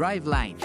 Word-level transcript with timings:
Driveline. 0.00 0.56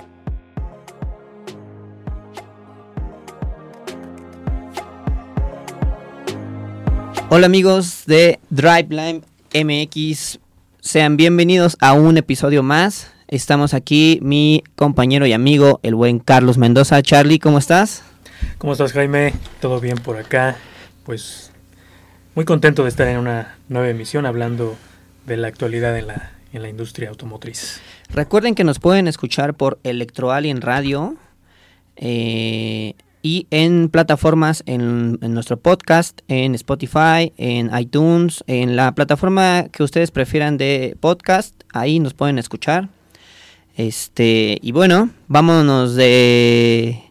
Hola 7.27 7.47
amigos 7.47 8.03
de 8.05 8.39
Driveline 8.49 9.23
MX, 9.53 10.39
sean 10.79 11.17
bienvenidos 11.17 11.75
a 11.81 11.91
un 11.91 12.17
episodio 12.17 12.63
más. 12.63 13.11
Estamos 13.27 13.73
aquí 13.73 14.19
mi 14.21 14.63
compañero 14.77 15.25
y 15.25 15.33
amigo, 15.33 15.81
el 15.83 15.95
buen 15.95 16.19
Carlos 16.19 16.57
Mendoza. 16.57 17.01
Charlie, 17.01 17.39
¿cómo 17.39 17.57
estás? 17.57 18.03
¿Cómo 18.57 18.71
estás 18.71 18.93
Jaime? 18.93 19.33
¿Todo 19.59 19.81
bien 19.81 19.97
por 19.97 20.15
acá? 20.15 20.55
Pues 21.03 21.51
muy 22.35 22.45
contento 22.45 22.83
de 22.83 22.89
estar 22.89 23.07
en 23.09 23.17
una 23.17 23.57
nueva 23.67 23.89
emisión 23.89 24.25
hablando 24.25 24.77
de 25.25 25.35
la 25.35 25.49
actualidad 25.49 25.97
en 25.97 26.07
la, 26.07 26.34
en 26.55 26.61
la 26.61 26.69
industria 26.69 27.09
automotriz. 27.09 27.81
Recuerden 28.13 28.55
que 28.55 28.63
nos 28.63 28.79
pueden 28.79 29.07
escuchar 29.07 29.53
por 29.55 29.79
Electroalien 29.83 30.61
Radio 30.61 31.15
eh, 31.97 32.93
y 33.21 33.47
en 33.51 33.89
plataformas, 33.89 34.63
en, 34.65 35.19
en 35.21 35.33
nuestro 35.33 35.57
podcast, 35.57 36.21
en 36.27 36.55
Spotify, 36.55 37.33
en 37.37 37.71
iTunes, 37.77 38.43
en 38.47 38.75
la 38.75 38.93
plataforma 38.93 39.67
que 39.71 39.83
ustedes 39.83 40.11
prefieran 40.11 40.57
de 40.57 40.95
podcast, 40.99 41.55
ahí 41.73 41.99
nos 41.99 42.13
pueden 42.13 42.39
escuchar. 42.39 42.89
Este, 43.75 44.57
y 44.61 44.71
bueno, 44.71 45.09
vámonos 45.27 45.95
de, 45.95 47.03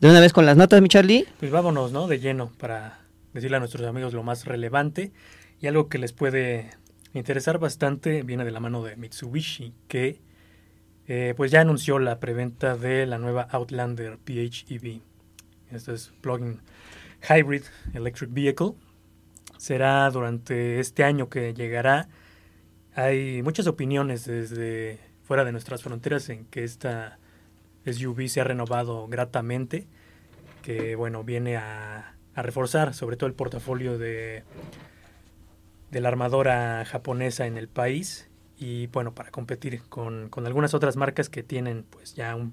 de 0.00 0.08
una 0.08 0.20
vez 0.20 0.32
con 0.32 0.46
las 0.46 0.56
notas, 0.56 0.80
mi 0.80 0.88
Charlie. 0.88 1.26
Pues 1.40 1.50
vámonos, 1.50 1.90
¿no? 1.90 2.06
De 2.06 2.20
lleno 2.20 2.52
para 2.58 3.00
decirle 3.32 3.56
a 3.56 3.60
nuestros 3.60 3.86
amigos 3.88 4.14
lo 4.14 4.22
más 4.22 4.44
relevante 4.44 5.12
y 5.60 5.66
algo 5.66 5.88
que 5.88 5.98
les 5.98 6.12
puede 6.12 6.70
interesar 7.14 7.58
bastante 7.58 8.22
viene 8.22 8.44
de 8.44 8.50
la 8.50 8.60
mano 8.60 8.82
de 8.82 8.96
Mitsubishi, 8.96 9.72
que 9.88 10.20
eh, 11.06 11.34
pues 11.36 11.50
ya 11.50 11.60
anunció 11.60 11.98
la 11.98 12.18
preventa 12.18 12.76
de 12.76 13.06
la 13.06 13.18
nueva 13.18 13.42
Outlander 13.50 14.18
PHEV. 14.18 15.00
Esto 15.70 15.92
es 15.92 16.12
Plug-in 16.20 16.60
Hybrid 17.28 17.62
Electric 17.94 18.32
Vehicle. 18.32 18.72
Será 19.56 20.10
durante 20.10 20.80
este 20.80 21.04
año 21.04 21.28
que 21.28 21.54
llegará. 21.54 22.08
Hay 22.94 23.42
muchas 23.42 23.66
opiniones 23.66 24.24
desde 24.24 24.98
fuera 25.22 25.44
de 25.44 25.52
nuestras 25.52 25.82
fronteras 25.82 26.28
en 26.28 26.46
que 26.46 26.64
esta 26.64 27.18
SUV 27.86 28.28
se 28.28 28.40
ha 28.40 28.44
renovado 28.44 29.06
gratamente, 29.08 29.86
que 30.62 30.96
bueno, 30.96 31.22
viene 31.22 31.56
a 31.56 32.14
reforzar 32.34 32.94
sobre 32.94 33.16
todo 33.16 33.28
el 33.28 33.34
portafolio 33.34 33.98
de, 33.98 34.42
de 35.94 36.00
la 36.00 36.08
armadora 36.08 36.84
japonesa 36.84 37.46
en 37.46 37.56
el 37.56 37.68
país 37.68 38.28
y 38.58 38.88
bueno, 38.88 39.14
para 39.14 39.30
competir 39.30 39.80
con, 39.88 40.28
con 40.28 40.44
algunas 40.44 40.74
otras 40.74 40.96
marcas 40.96 41.28
que 41.28 41.44
tienen 41.44 41.84
pues 41.88 42.16
ya 42.16 42.34
un, 42.34 42.52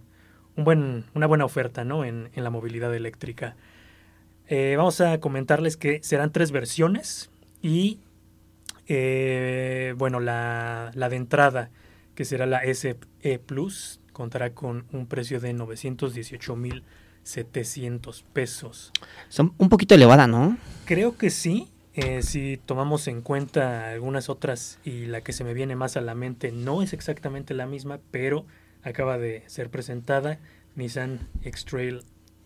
un 0.55 0.63
buen, 0.63 1.05
una 1.15 1.25
buena 1.25 1.43
oferta 1.43 1.83
¿no? 1.83 2.05
en, 2.05 2.29
en 2.35 2.43
la 2.43 2.51
movilidad 2.51 2.93
eléctrica. 2.93 3.55
Eh, 4.47 4.75
vamos 4.77 5.01
a 5.01 5.19
comentarles 5.19 5.75
que 5.75 6.03
serán 6.03 6.31
tres 6.31 6.51
versiones 6.51 7.31
y 7.63 7.99
eh, 8.87 9.95
bueno, 9.97 10.19
la, 10.19 10.91
la 10.93 11.09
de 11.09 11.15
entrada 11.15 11.71
que 12.13 12.25
será 12.25 12.45
la 12.45 12.61
SE 12.75 12.95
Plus 13.47 14.01
contará 14.13 14.53
con 14.53 14.85
un 14.91 15.07
precio 15.07 15.39
de 15.39 15.55
918.700 15.55 18.23
pesos. 18.33 18.91
Son 19.29 19.55
un 19.57 19.69
poquito 19.69 19.95
elevada, 19.95 20.27
¿no? 20.27 20.57
Creo 20.85 21.17
que 21.17 21.31
sí, 21.31 21.71
eh, 21.93 22.21
si 22.23 22.57
tomamos 22.65 23.07
en 23.07 23.21
cuenta 23.21 23.91
algunas 23.91 24.29
otras 24.29 24.79
y 24.83 25.05
la 25.05 25.21
que 25.21 25.33
se 25.33 25.43
me 25.43 25.53
viene 25.53 25.75
más 25.75 25.97
a 25.97 26.01
la 26.01 26.15
mente 26.15 26.51
no 26.51 26.81
es 26.81 26.93
exactamente 26.93 27.53
la 27.53 27.65
misma, 27.65 27.99
pero 28.11 28.45
acaba 28.83 29.17
de 29.17 29.43
ser 29.47 29.69
presentada 29.69 30.39
Nissan 30.75 31.27
X-Trail 31.43 32.03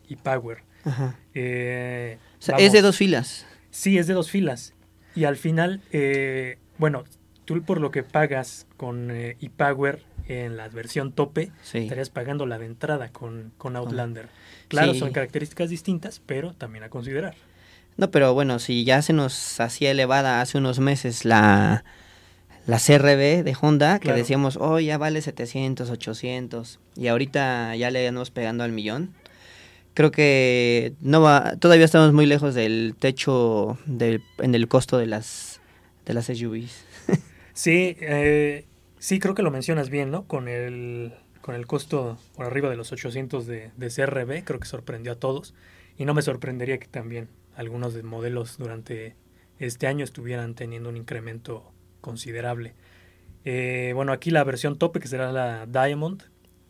y 0.08 0.16
Power. 0.16 0.60
Ajá. 0.84 1.18
Eh, 1.34 2.18
O 2.40 2.42
sea, 2.42 2.58
es 2.58 2.72
de 2.74 2.82
dos 2.82 2.98
filas. 2.98 3.46
Sí, 3.72 3.98
es 3.98 4.08
de 4.08 4.14
dos 4.14 4.30
filas. 4.32 4.74
Y 5.16 5.24
al 5.26 5.38
final, 5.38 5.82
eh, 5.92 6.58
bueno, 6.78 7.04
tú 7.46 7.62
por 7.64 7.80
lo 7.80 7.92
que 7.92 8.04
pagas 8.04 8.68
con 8.78 9.12
eh, 9.12 9.38
ePower 9.42 10.04
en 10.28 10.58
la 10.58 10.68
versión 10.70 11.12
tope, 11.12 11.52
Sí. 11.64 11.80
estarías 11.80 12.10
pagando 12.10 12.46
la 12.48 12.58
de 12.58 12.66
entrada 12.66 13.10
con, 13.12 13.52
con 13.58 13.76
Outlander. 13.76 14.28
Claro, 14.68 14.94
Sí. 14.94 15.00
son 15.00 15.12
características 15.12 15.70
distintas, 15.70 16.20
pero 16.26 16.54
también 16.54 16.84
a 16.84 16.90
considerar. 16.90 17.36
No, 17.98 18.12
pero 18.12 18.34
bueno, 18.34 18.60
si 18.60 18.84
ya 18.84 19.02
se 19.02 19.14
nos 19.14 19.60
hacía 19.60 19.92
elevada 19.92 20.42
hace 20.42 20.58
unos 20.58 20.80
meses 20.80 21.24
la, 21.26 21.84
la 22.68 22.78
CRB 22.78 23.44
de 23.44 23.56
Honda, 23.60 24.00
que 24.00 24.06
Claro. 24.08 24.18
decíamos, 24.18 24.58
oh, 24.60 24.80
ya 24.80 24.98
vale 24.98 25.22
700, 25.22 25.90
800, 25.90 26.80
y 26.98 27.08
ahorita 27.08 27.76
ya 27.76 27.92
le 27.92 28.08
andamos 28.08 28.32
pegando 28.32 28.64
al 28.64 28.72
millón. 28.74 29.14
Creo 29.94 30.12
que 30.12 30.94
no 31.00 31.22
va, 31.22 31.56
todavía 31.58 31.86
estamos 31.86 32.12
muy 32.12 32.26
lejos 32.26 32.54
del 32.54 32.96
techo 33.00 33.78
del, 33.86 34.22
en 34.40 34.54
el 34.54 34.68
costo 34.68 34.98
de 34.98 35.06
las, 35.06 35.62
de 36.06 36.14
las 36.14 36.26
SUVs. 36.26 36.84
Sí, 37.58 37.96
eh, 38.02 38.66
sí, 39.00 39.20
creo 39.20 39.34
que 39.34 39.42
lo 39.42 39.50
mencionas 39.50 39.90
bien, 39.90 40.12
¿no? 40.12 40.26
Con 40.28 40.50
el, 40.50 41.14
con 41.40 41.56
el 41.56 41.66
costo 41.68 42.18
por 42.36 42.46
arriba 42.46 42.70
de 42.70 42.76
los 42.76 42.92
800 42.92 43.48
de, 43.48 43.72
de 43.78 43.88
CRB, 43.90 44.44
creo 44.44 44.60
que 44.60 44.68
sorprendió 44.68 45.14
a 45.14 45.16
todos. 45.16 45.54
Y 45.98 46.04
no 46.04 46.14
me 46.14 46.22
sorprendería 46.22 46.78
que 46.80 46.88
también 46.88 47.30
algunos 47.56 47.94
de 47.94 48.04
modelos 48.04 48.58
durante 48.58 49.16
este 49.60 49.88
año 49.88 50.04
estuvieran 50.04 50.56
teniendo 50.56 50.90
un 50.90 50.98
incremento 50.98 51.72
considerable. 52.02 52.74
Eh, 53.46 53.94
bueno, 53.96 54.12
aquí 54.12 54.32
la 54.32 54.44
versión 54.44 54.78
tope, 54.78 55.00
que 55.00 55.08
será 55.08 55.32
la 55.32 55.66
Diamond, 55.66 56.24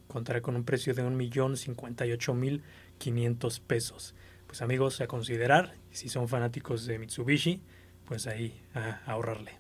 contará 0.08 0.42
con 0.42 0.56
un 0.56 0.64
precio 0.64 0.94
de 0.94 1.04
1.058.500 1.04 3.62
pesos. 3.62 4.14
Pues 4.48 4.62
amigos, 4.62 5.02
a 5.02 5.08
considerar, 5.08 5.74
si 5.92 6.08
son 6.10 6.30
fanáticos 6.30 6.86
de 6.86 7.00
Mitsubishi, 7.00 7.62
pues 8.06 8.28
ahí 8.28 8.62
a 8.74 9.02
ahorrarle. 9.06 9.54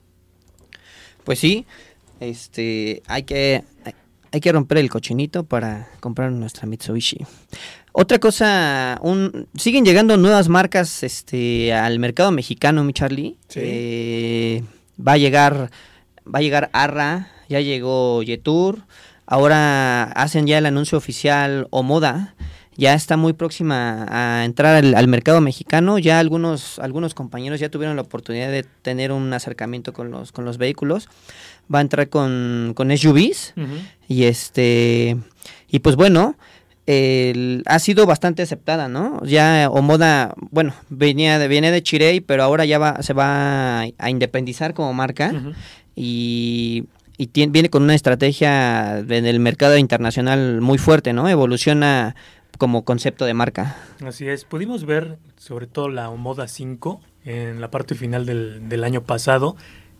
Pues 1.24 1.40
sí, 1.40 1.66
este, 2.20 3.02
hay 3.08 3.24
que, 3.24 3.64
hay 4.32 4.40
que 4.40 4.52
romper 4.52 4.78
el 4.78 4.90
cochinito 4.90 5.44
para 5.44 5.90
comprar 6.00 6.32
nuestra 6.32 6.68
Mitsubishi. 6.68 7.26
Otra 7.98 8.20
cosa, 8.20 9.00
un, 9.04 9.48
siguen 9.56 9.86
llegando 9.86 10.18
nuevas 10.18 10.50
marcas 10.50 11.02
este, 11.02 11.72
al 11.72 11.98
mercado 11.98 12.30
mexicano, 12.30 12.84
mi 12.84 12.92
Charlie. 12.92 13.38
Sí. 13.48 13.62
Eh, 13.64 14.64
va 15.00 15.14
a 15.14 15.18
llegar, 15.18 15.72
va 16.28 16.40
a 16.40 16.42
llegar 16.42 16.70
Arra, 16.74 17.30
ya 17.48 17.62
llegó 17.62 18.22
Yetur, 18.22 18.82
ahora 19.26 20.04
hacen 20.12 20.46
ya 20.46 20.58
el 20.58 20.66
anuncio 20.66 20.98
oficial 20.98 21.68
Omoda. 21.70 22.36
Ya 22.76 22.96
está 22.96 23.16
muy 23.16 23.32
próxima 23.32 24.06
a 24.10 24.44
entrar 24.44 24.76
al, 24.76 24.94
al 24.96 25.08
mercado 25.08 25.40
mexicano. 25.40 25.98
Ya 25.98 26.20
algunos, 26.20 26.80
algunos 26.80 27.14
compañeros 27.14 27.62
ya 27.62 27.70
tuvieron 27.70 27.96
la 27.96 28.02
oportunidad 28.02 28.52
de 28.52 28.66
tener 28.82 29.14
un 29.14 29.32
acercamiento 29.32 29.94
con 29.94 30.12
los, 30.12 30.34
con 30.34 30.44
los 30.44 30.58
vehículos. 30.58 31.08
Va 31.74 31.80
a 31.80 31.82
entrar 31.82 32.10
con, 32.10 32.74
con 32.76 32.96
SUVs. 32.98 33.54
Y 34.10 34.26
este. 34.26 35.16
Y 35.70 35.80
pues 35.80 35.96
bueno. 35.96 36.36
El- 36.88 37.64
ha 37.66 37.80
sido 37.80 38.06
bastante 38.06 38.44
aceptada, 38.44 38.88
¿no? 38.88 39.24
Ya 39.26 39.70
Omoda, 39.72 40.34
bueno, 40.52 40.74
venía 40.90 41.40
de, 41.40 41.48
viene 41.48 41.72
de 41.72 41.82
Chirey, 41.84 42.20
pero 42.22 42.44
ahora 42.44 42.66
ya 42.66 42.78
va, 42.78 43.02
se 43.02 43.14
va 43.14 43.82
a, 43.82 43.88
a 43.98 44.10
independizar 44.10 44.74
como 44.74 44.94
marca 44.94 45.32
y, 45.96 46.86
y 47.18 47.28
tien- 47.28 47.52
viene 47.52 47.70
con 47.70 47.84
una 47.84 47.96
estrategia 47.96 49.00
en 49.00 49.26
el 49.26 49.40
mercado 49.40 49.78
internacional 49.78 50.62
muy 50.62 50.78
fuerte, 50.78 51.14
¿no? 51.14 51.28
Evoluciona 51.30 52.16
como 52.58 52.86
concepto 52.86 53.26
de 53.26 53.34
marca. 53.34 53.76
Así 54.06 54.28
es, 54.28 54.46
pudimos 54.46 54.86
ver 54.86 55.18
sobre 55.38 55.68
todo 55.68 55.90
la 55.90 56.10
Omoda 56.10 56.48
5 56.48 57.02
en 57.26 57.60
la 57.62 57.70
parte 57.72 57.96
final 57.96 58.26
del, 58.26 58.70
del 58.70 58.84
año 58.84 59.04
pasado, 59.04 59.56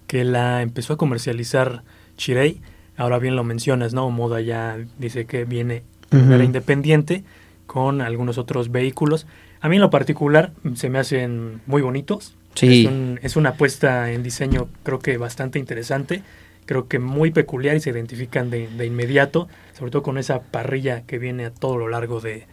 que 0.08 0.24
la 0.24 0.62
empezó 0.62 0.94
a 0.94 0.98
comercializar 0.98 1.84
Chirei. 2.18 2.62
Ahora 2.98 3.20
bien 3.20 3.36
lo 3.36 3.44
mencionas, 3.44 3.94
¿no? 3.94 4.06
Omoda 4.06 4.40
ya 4.40 4.78
dice 5.00 5.26
que 5.26 5.44
viene 5.44 5.84
de 6.16 6.22
manera 6.24 6.38
Ujú. 6.38 6.46
independiente 6.46 7.24
con 7.66 8.02
algunos 8.02 8.38
otros 8.38 8.72
vehículos. 8.72 9.26
A 9.62 9.70
mí 9.70 9.76
en 9.78 9.82
lo 9.82 9.90
particular 9.90 10.52
mm, 10.64 10.74
se 10.76 10.90
me 10.90 11.00
hacen 11.00 11.62
muy 11.66 11.82
bonitos. 11.82 12.36
Sí. 12.54 12.86
Es, 12.86 12.92
un- 12.92 13.20
es 13.22 13.36
una 13.36 13.50
apuesta 13.50 14.12
en 14.12 14.24
diseño 14.24 14.68
creo 14.84 15.00
que 15.00 15.18
bastante 15.18 15.60
interesante, 15.60 16.22
creo 16.66 16.88
que 16.88 17.00
muy 17.00 17.32
peculiar 17.32 17.76
y 17.76 17.80
se 17.80 17.90
identifican 17.90 18.50
de, 18.50 18.68
de 18.68 18.86
inmediato, 18.86 19.48
sobre 19.78 19.92
todo 19.92 20.04
con 20.04 20.18
esa 20.18 20.42
parrilla 20.42 21.02
que 21.02 21.20
viene 21.20 21.46
a 21.46 21.52
todo 21.52 21.78
lo 21.78 21.90
largo 21.90 22.20
de, 22.22 22.48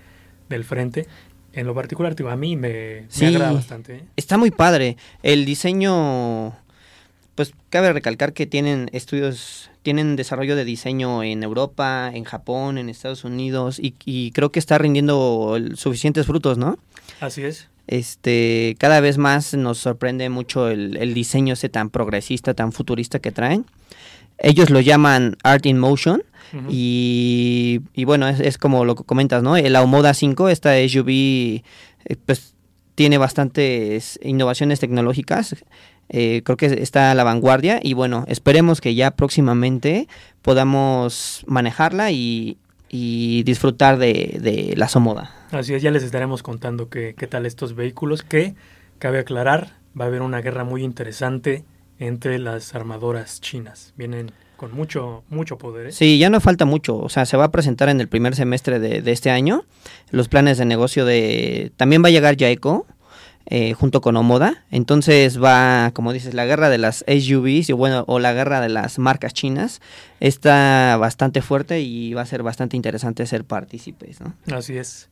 del 0.48 0.64
frente. 0.64 1.06
En 1.54 1.66
lo 1.66 1.74
particular, 1.74 2.16
a 2.30 2.36
mí 2.36 2.56
me, 2.56 2.68
me 3.02 3.04
Sí. 3.10 3.26
agrada 3.26 3.52
bastante. 3.52 3.96
¿eh? 3.96 4.04
Está 4.16 4.38
muy 4.38 4.50
padre. 4.50 4.96
El 5.22 5.44
diseño, 5.44 6.54
pues 7.34 7.52
cabe 7.70 7.92
recalcar 7.92 8.32
que 8.32 8.46
tienen 8.46 8.90
estudios, 8.92 9.70
tienen 9.82 10.16
desarrollo 10.16 10.56
de 10.56 10.64
diseño 10.64 11.22
en 11.22 11.42
Europa, 11.42 12.10
en 12.12 12.24
Japón, 12.24 12.78
en 12.78 12.88
Estados 12.88 13.24
Unidos 13.24 13.78
y, 13.78 13.94
y 14.04 14.32
creo 14.32 14.52
que 14.52 14.58
está 14.58 14.78
rindiendo 14.78 15.58
suficientes 15.74 16.26
frutos, 16.26 16.58
¿no? 16.58 16.78
Así 17.20 17.42
es. 17.42 17.68
Este, 17.86 18.76
cada 18.78 19.00
vez 19.00 19.18
más 19.18 19.54
nos 19.54 19.78
sorprende 19.78 20.28
mucho 20.28 20.68
el, 20.68 20.96
el 20.96 21.14
diseño 21.14 21.54
ese 21.54 21.68
tan 21.68 21.90
progresista, 21.90 22.54
tan 22.54 22.72
futurista 22.72 23.18
que 23.18 23.32
traen. 23.32 23.66
Ellos 24.38 24.70
lo 24.70 24.80
llaman 24.80 25.36
Art 25.42 25.66
in 25.66 25.78
Motion. 25.78 26.22
Y, 26.68 27.80
y 27.94 28.04
bueno, 28.04 28.28
es, 28.28 28.38
es 28.38 28.58
como 28.58 28.84
lo 28.84 28.94
que 28.94 29.04
comentas, 29.04 29.42
¿no? 29.42 29.56
El 29.56 29.74
Aomoda 29.74 30.12
5, 30.12 30.50
esta 30.50 30.74
SUV, 30.86 31.08
eh, 31.08 31.62
pues 32.26 32.54
tiene 32.94 33.16
bastantes 33.16 34.20
innovaciones 34.22 34.78
tecnológicas. 34.78 35.56
Eh, 36.08 36.42
creo 36.44 36.56
que 36.56 36.66
está 36.66 37.10
a 37.10 37.14
la 37.14 37.24
vanguardia 37.24 37.80
y 37.82 37.94
bueno, 37.94 38.24
esperemos 38.28 38.80
que 38.80 38.94
ya 38.94 39.12
próximamente 39.12 40.08
podamos 40.42 41.42
manejarla 41.46 42.10
y, 42.10 42.58
y 42.90 43.42
disfrutar 43.44 43.96
de, 43.98 44.38
de 44.40 44.74
la 44.76 44.88
Somoda. 44.88 45.34
Así 45.52 45.72
es, 45.74 45.82
ya 45.82 45.90
les 45.90 46.02
estaremos 46.02 46.42
contando 46.42 46.88
qué, 46.90 47.14
qué 47.16 47.26
tal 47.26 47.46
estos 47.46 47.74
vehículos, 47.74 48.22
que 48.22 48.54
cabe 48.98 49.18
aclarar, 49.18 49.76
va 49.98 50.04
a 50.04 50.08
haber 50.08 50.22
una 50.22 50.40
guerra 50.40 50.64
muy 50.64 50.82
interesante 50.82 51.64
entre 51.98 52.38
las 52.38 52.74
armadoras 52.74 53.40
chinas. 53.40 53.94
Vienen 53.96 54.32
con 54.56 54.74
mucho, 54.74 55.24
mucho 55.28 55.58
poder. 55.58 55.88
¿eh? 55.88 55.92
Sí, 55.92 56.18
ya 56.18 56.30
no 56.30 56.40
falta 56.40 56.64
mucho. 56.64 56.96
O 56.98 57.08
sea, 57.08 57.26
se 57.26 57.36
va 57.36 57.44
a 57.44 57.50
presentar 57.50 57.88
en 57.88 58.00
el 58.00 58.08
primer 58.08 58.36
semestre 58.36 58.78
de, 58.78 59.02
de 59.02 59.12
este 59.12 59.30
año 59.30 59.64
los 60.10 60.28
planes 60.28 60.58
de 60.58 60.64
negocio 60.64 61.04
de... 61.04 61.72
También 61.76 62.02
va 62.02 62.08
a 62.08 62.12
llegar 62.12 62.36
Jaeco 62.38 62.86
eh, 63.46 63.74
junto 63.74 64.00
con 64.00 64.16
Omoda. 64.16 64.64
Entonces 64.70 65.42
va, 65.42 65.90
como 65.92 66.12
dices, 66.12 66.34
la 66.34 66.44
guerra 66.44 66.70
de 66.70 66.78
las 66.78 67.04
SUVs 67.06 67.68
y 67.68 67.72
bueno, 67.72 68.04
o 68.06 68.18
la 68.18 68.32
guerra 68.32 68.60
de 68.60 68.68
las 68.68 68.98
marcas 68.98 69.34
chinas 69.34 69.80
está 70.20 70.96
bastante 70.98 71.42
fuerte 71.42 71.80
y 71.80 72.14
va 72.14 72.22
a 72.22 72.26
ser 72.26 72.42
bastante 72.42 72.76
interesante 72.76 73.26
ser 73.26 73.44
partícipes, 73.44 74.20
¿no? 74.20 74.34
Así 74.56 74.76
es. 74.76 75.08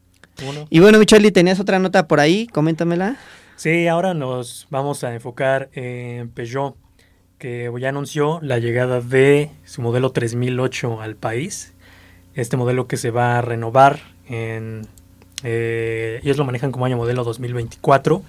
Uno. 0.49 0.67
Y 0.71 0.81
bueno, 0.81 0.99
Micheli, 0.99 1.33
¿tenías 1.33 1.61
otra 1.61 1.79
nota 1.79 2.07
por 2.07 2.21
ahí? 2.21 2.47
Coméntamela. 2.47 3.17
Sí, 3.57 3.89
ahora 3.89 4.15
nos 4.15 4.67
vamos 4.71 5.05
a 5.05 5.13
enfocar 5.13 5.69
en 5.75 6.31
Peugeot, 6.31 6.77
que 7.37 7.71
ya 7.79 7.91
anunció 7.91 8.39
la 8.43 8.59
llegada 8.59 9.03
de 9.03 9.51
su 9.65 9.83
modelo 9.83 10.13
3008 10.13 11.03
al 11.03 11.17
país. 11.17 11.75
Este 12.35 12.57
modelo 12.57 12.87
que 12.87 12.97
se 12.97 13.11
va 13.11 13.37
a 13.37 13.43
renovar 13.43 14.01
en... 14.27 14.87
eh, 15.43 16.21
ellos 16.23 16.37
lo 16.37 16.45
manejan 16.45 16.73
como 16.73 16.85
año 16.85 16.97
modelo 16.97 17.25
2024 17.25 18.23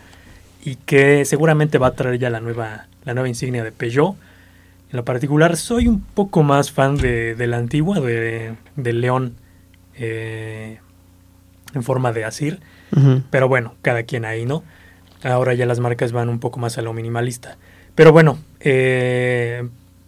y 0.63 0.75
que 0.75 1.25
seguramente 1.25 1.77
va 1.77 1.87
a 1.87 1.91
traer 1.95 2.19
ya 2.19 2.29
la 2.29 2.39
nueva, 2.39 2.87
la 3.03 3.13
nueva 3.13 3.27
insignia 3.27 3.63
de 3.63 3.71
Peugeot. 3.71 4.15
En 4.91 4.97
lo 4.97 5.05
particular, 5.05 5.57
soy 5.57 5.87
un 5.87 6.01
poco 6.01 6.43
más 6.43 6.71
fan 6.71 6.97
de, 6.97 7.35
de 7.35 7.47
la 7.47 7.57
antigua, 7.57 7.99
de, 7.99 8.55
del 8.75 9.01
León 9.01 9.35
eh, 9.95 10.79
en 11.73 11.83
forma 11.83 12.11
de 12.11 12.25
Asir. 12.25 12.59
Pero 13.29 13.47
bueno, 13.47 13.75
cada 13.81 14.03
quien 14.03 14.25
ahí, 14.25 14.45
¿no? 14.45 14.63
Ahora 15.23 15.53
ya 15.53 15.65
las 15.65 15.79
marcas 15.79 16.11
van 16.11 16.27
un 16.27 16.39
poco 16.39 16.59
más 16.59 16.77
a 16.77 16.81
lo 16.81 16.91
minimalista. 16.91 17.57
Pero 17.95 18.11
bueno, 18.11 18.37
eh, 18.59 19.65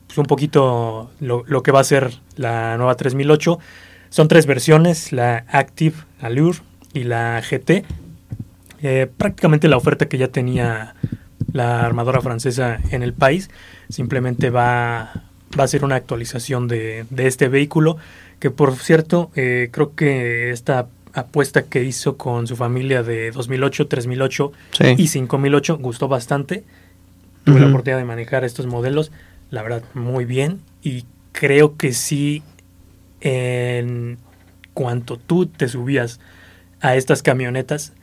pues 0.08 0.18
un 0.18 0.26
poquito 0.26 1.10
lo, 1.22 1.46
lo 1.48 1.64
que 1.64 1.72
va 1.72 1.80
a 1.80 1.86
ser 1.86 2.20
la 2.36 2.76
nueva 2.76 2.96
3008. 2.96 3.58
Son 4.10 4.28
tres 4.28 4.46
versiones, 4.46 5.14
la 5.14 5.46
Active, 5.48 5.96
Allure 6.20 6.60
y 6.94 7.04
la 7.04 7.42
GT. 7.42 7.84
Eh, 8.82 9.08
prácticamente 9.18 9.68
la 9.68 9.78
oferta 9.78 10.08
que 10.08 10.18
ya 10.18 10.28
tenía 10.28 10.96
la 11.52 11.86
armadora 11.86 12.22
francesa 12.22 12.80
en 12.92 13.04
el 13.04 13.14
país. 13.14 13.50
Simplemente 13.90 14.50
va, 14.50 15.24
va 15.58 15.64
a 15.64 15.68
ser 15.68 15.86
una 15.86 15.96
actualización 15.96 16.68
de, 16.68 17.06
de 17.10 17.28
este 17.28 17.48
vehículo. 17.48 17.98
Que 18.40 18.52
por 18.52 18.76
cierto, 18.76 19.32
eh, 19.36 19.70
creo 19.72 19.96
que 19.96 20.52
esta 20.52 20.88
apuesta 21.14 21.64
que 21.64 21.84
hizo 21.84 22.18
con 22.18 22.48
su 22.48 22.56
familia 22.56 23.04
de 23.04 23.32
2008, 23.32 23.88
3008 23.88 24.52
Sí. 24.72 24.96
y 24.98 25.08
5008 25.08 25.78
gustó 25.78 26.08
bastante. 26.08 26.64
Tuve 27.46 27.60
la 27.60 27.68
oportunidad 27.68 27.98
de 28.00 28.06
manejar 28.06 28.44
estos 28.46 28.66
modelos, 28.68 29.12
la 29.52 29.62
verdad, 29.64 29.84
muy 29.94 30.24
bien. 30.26 30.62
Y 30.82 31.04
creo 31.34 31.76
que 31.76 31.92
sí, 31.94 32.42
en 33.22 34.18
cuanto 34.74 35.18
tú 35.18 35.46
te 35.46 35.68
subías 35.68 36.20
a 36.84 36.96
estas 36.96 37.24
camionetas, 37.24 37.94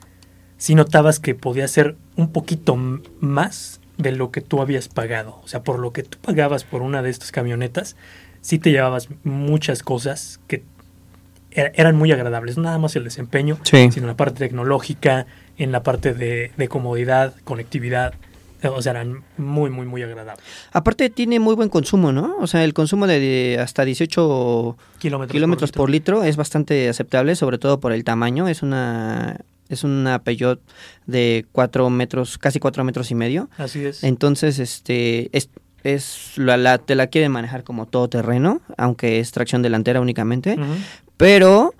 sí 0.57 0.75
notabas 0.75 1.19
que 1.19 1.33
podía 1.35 1.67
ser 1.69 1.95
un 2.17 2.31
poquito 2.33 2.75
más 2.75 3.79
de 3.97 4.11
lo 4.11 4.31
que 4.31 4.41
tú 4.41 4.61
habías 4.61 4.89
pagado. 4.89 5.39
O 5.43 5.47
sea, 5.47 5.63
por 5.63 5.79
lo 5.79 5.93
que 5.93 6.03
tú 6.03 6.17
pagabas 6.19 6.63
por 6.65 6.81
una 6.81 7.01
de 7.01 7.09
estas 7.11 7.31
camionetas, 7.31 7.95
sí 8.41 8.59
te 8.59 8.71
llevabas 8.71 9.07
muchas 9.23 9.83
cosas 9.83 10.39
que 10.47 10.63
er- 11.51 11.71
eran 11.75 11.95
muy 11.95 12.11
agradables. 12.11 12.57
No 12.57 12.63
nada 12.63 12.79
más 12.79 12.95
el 12.95 13.03
desempeño, 13.03 13.57
Sí. 13.63 13.89
sino 13.91 14.07
la 14.07 14.17
parte 14.17 14.39
tecnológica, 14.39 15.27
en 15.57 15.71
la 15.71 15.83
parte 15.83 16.13
de, 16.15 16.51
de 16.57 16.67
comodidad, 16.67 17.35
conectividad. 17.43 18.13
O 18.63 18.81
sea, 18.81 18.91
eran 18.91 19.23
muy, 19.37 19.69
muy, 19.69 19.85
muy 19.85 20.03
agradables. 20.03 20.43
Aparte 20.71 21.09
tiene 21.09 21.39
muy 21.39 21.55
buen 21.55 21.69
consumo, 21.69 22.11
¿no? 22.11 22.35
O 22.39 22.47
sea, 22.47 22.63
el 22.63 22.73
consumo 22.73 23.07
de, 23.07 23.57
hasta 23.61 23.83
18 23.85 24.77
Kilómetros, 24.99 25.31
kilómetros 25.33 25.71
por 25.71 25.89
litro. 25.89 26.17
litro 26.17 26.29
es 26.29 26.37
bastante 26.37 26.87
aceptable, 26.89 27.35
sobre 27.35 27.57
todo 27.57 27.79
por 27.79 27.91
el 27.91 28.03
tamaño. 28.03 28.47
Es 28.47 28.61
una 28.61 29.37
es 29.69 29.83
una 29.85 30.19
Peugeot 30.19 30.59
de 31.07 31.45
4 31.53 31.89
metros, 31.89 32.37
casi 32.37 32.59
4 32.59 32.83
metros 32.83 33.09
y 33.09 33.15
medio. 33.15 33.49
Así 33.57 33.85
es. 33.85 34.03
Entonces, 34.03 34.59
este 34.59 35.29
es, 35.35 35.49
es 35.83 36.33
la, 36.35 36.57
la- 36.57 36.77
te 36.77 36.93
la 36.93 37.07
quieren 37.07 37.31
manejar 37.31 37.63
como 37.63 37.85
todoterreno, 37.85 38.59
aunque 38.77 39.19
es 39.19 39.31
tracción 39.31 39.61
delantera 39.61 40.01
únicamente. 40.01 40.57
Pero 41.17 41.73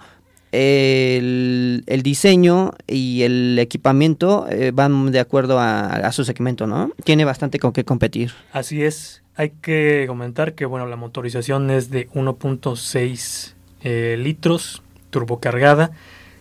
el, 0.51 1.83
el 1.87 2.01
diseño 2.03 2.71
y 2.87 3.23
el 3.23 3.57
equipamiento 3.59 4.47
eh, 4.49 4.71
van 4.73 5.11
de 5.11 5.19
acuerdo 5.19 5.59
a, 5.59 5.87
a 5.87 6.11
su 6.11 6.23
segmento, 6.23 6.67
¿no? 6.67 6.91
Tiene 7.03 7.25
bastante 7.25 7.59
con 7.59 7.71
qué 7.73 7.83
competir. 7.83 8.31
Así 8.51 8.83
es. 8.83 9.21
Hay 9.35 9.51
que 9.61 10.05
comentar 10.07 10.53
que 10.53 10.65
bueno, 10.65 10.85
la 10.87 10.95
motorización 10.97 11.71
es 11.71 11.89
de 11.89 12.09
1.6 12.09 13.53
eh, 13.83 14.17
litros, 14.19 14.81
turbocargada. 15.09 15.91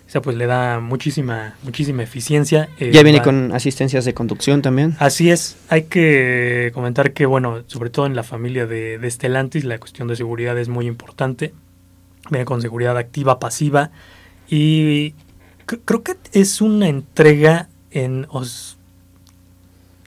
O 0.06 0.12
sea, 0.12 0.20
pues 0.22 0.36
le 0.36 0.46
da 0.46 0.80
muchísima, 0.80 1.54
muchísima 1.62 2.02
eficiencia. 2.02 2.68
Eh, 2.80 2.90
Ya 2.92 3.04
viene 3.04 3.18
va- 3.18 3.24
con 3.24 3.52
asistencias 3.52 4.04
de 4.04 4.12
conducción 4.12 4.60
también. 4.60 4.96
Así 4.98 5.30
es, 5.30 5.56
hay 5.68 5.84
que 5.84 6.72
comentar 6.74 7.12
que, 7.12 7.26
bueno, 7.26 7.62
sobre 7.68 7.90
todo 7.90 8.06
en 8.06 8.16
la 8.16 8.24
familia 8.24 8.66
de, 8.66 8.98
de 8.98 9.08
Stellantis, 9.10 9.64
la 9.64 9.78
cuestión 9.78 10.08
de 10.08 10.16
seguridad 10.16 10.58
es 10.58 10.68
muy 10.68 10.86
importante. 10.88 11.54
Viene 12.28 12.44
con 12.44 12.60
seguridad 12.60 12.96
activa, 12.98 13.38
pasiva. 13.38 13.90
Y 14.48 15.14
cr- 15.66 15.80
creo 15.84 16.02
que 16.02 16.16
es 16.32 16.60
una 16.60 16.88
entrega 16.88 17.68
en 17.90 18.26
os- 18.30 18.76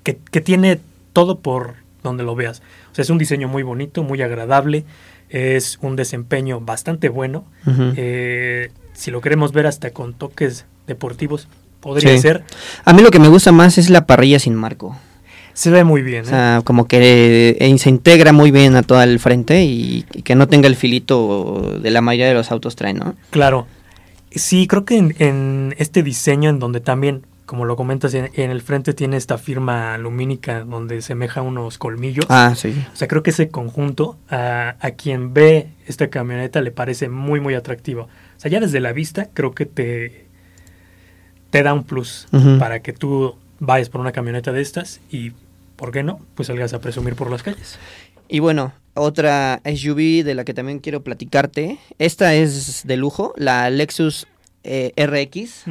que, 0.04 0.18
que 0.31 0.42
tiene 0.42 0.80
todo 1.13 1.39
por 1.39 1.75
donde 2.03 2.24
lo 2.24 2.36
veas. 2.36 2.62
O 2.91 2.96
sea, 2.96 3.03
es 3.03 3.10
un 3.10 3.17
diseño 3.17 3.48
muy 3.48 3.63
bonito, 3.63 4.03
muy 4.03 4.22
agradable. 4.22 4.84
Es 5.29 5.79
un 5.82 5.96
desempeño 5.96 6.60
bastante 6.60 7.10
bueno. 7.10 7.46
Eh, 7.96 8.72
si 8.93 9.10
lo 9.10 9.22
queremos 9.22 9.51
ver 9.51 9.65
hasta 9.65 9.89
con 9.91 10.13
toques 10.13 10.65
deportivos, 10.86 11.48
podría 11.79 12.12
Sí. 12.13 12.20
ser. 12.20 12.43
A 12.86 12.93
mí 12.93 13.01
lo 13.01 13.10
que 13.10 13.20
me 13.20 13.29
gusta 13.29 13.51
más 13.51 13.77
es 13.77 13.89
la 13.89 14.05
parrilla 14.05 14.38
sin 14.38 14.53
marco. 14.53 14.96
Se 15.53 15.69
ve 15.69 15.83
muy 15.83 16.01
bien. 16.01 16.24
O 16.24 16.27
¿eh? 16.27 16.29
sea, 16.29 16.62
como 16.63 16.88
que 16.88 17.55
eh, 17.60 17.77
se 17.77 17.89
integra 17.89 18.33
muy 18.33 18.51
bien 18.51 18.75
a 18.75 18.83
todo 18.83 19.01
el 19.01 19.19
frente 19.19 19.63
y, 19.63 20.05
y 20.13 20.22
que 20.24 20.36
no 20.36 20.48
tenga 20.48 20.67
el 20.67 20.75
filito 20.75 21.77
de 21.81 21.91
la 21.91 22.01
mayoría 22.01 22.27
de 22.27 22.33
los 22.33 22.51
autos 22.51 22.75
traen, 22.75 22.98
¿no? 22.98 23.15
Claro. 23.29 23.67
Sí, 24.31 24.65
creo 24.67 24.83
que 24.83 24.98
en, 24.98 25.15
en 25.19 25.75
este 25.77 26.01
diseño, 26.01 26.50
en 26.50 26.57
donde 26.57 26.79
también, 26.79 27.24
como 27.45 27.65
lo 27.65 27.75
comentas, 27.75 28.15
en, 28.15 28.31
en 28.33 28.50
el 28.50 28.63
frente 28.63 28.93
tiene 28.95 29.15
esta 29.15 29.38
firma 29.38 29.95
lumínica 30.00 30.63
donde 30.63 31.03
semeja 31.03 31.43
unos 31.43 31.77
colmillos. 31.77 32.25
Ah, 32.29 32.53
sí. 32.55 32.74
O 32.91 32.95
sea, 32.95 33.07
creo 33.07 33.22
que 33.22 33.29
ese 33.29 33.50
conjunto 33.50 34.17
a, 34.29 34.75
a 34.79 34.91
quien 34.91 35.36
ve 35.36 35.67
esta 35.86 36.10
camioneta 36.10 36.62
le 36.62 36.72
parece 36.72 37.10
muy, 37.10 37.39
muy 37.39 37.53
atractivo. 37.53 38.03
O 38.03 38.39
sea, 38.39 38.50
ya 38.50 38.60
desde 38.60 38.79
la 38.79 38.91
vista 38.91 39.29
creo 39.33 39.53
que 39.53 39.67
te, 39.67 40.25
te 41.51 41.62
da 41.62 41.74
un 41.75 41.83
plus 41.83 42.27
para 42.57 42.79
que 42.79 42.91
tú 42.91 43.36
vayas 43.60 43.89
por 43.89 44.01
una 44.01 44.12
camioneta 44.12 44.51
de 44.51 44.62
estas 44.62 45.00
y, 45.12 45.33
¿por 45.83 45.91
qué 45.91 46.01
no? 46.01 46.21
Pues 46.35 46.47
salgas 46.47 46.73
a 46.73 46.79
presumir 46.79 47.13
por 47.13 47.29
las 47.29 47.43
calles. 47.43 47.77
Y 48.29 48.39
bueno, 48.39 48.71
otra 48.93 49.59
SUV 49.65 50.23
de 50.23 50.33
la 50.33 50.45
que 50.45 50.53
también 50.53 50.79
quiero 50.79 51.03
platicarte. 51.03 51.77
Esta 51.99 52.35
es 52.35 52.87
de 52.87 52.95
lujo, 52.95 53.33
la 53.35 53.69
Lexus 53.69 54.25
eh, 54.63 54.93
RX. 54.95 55.65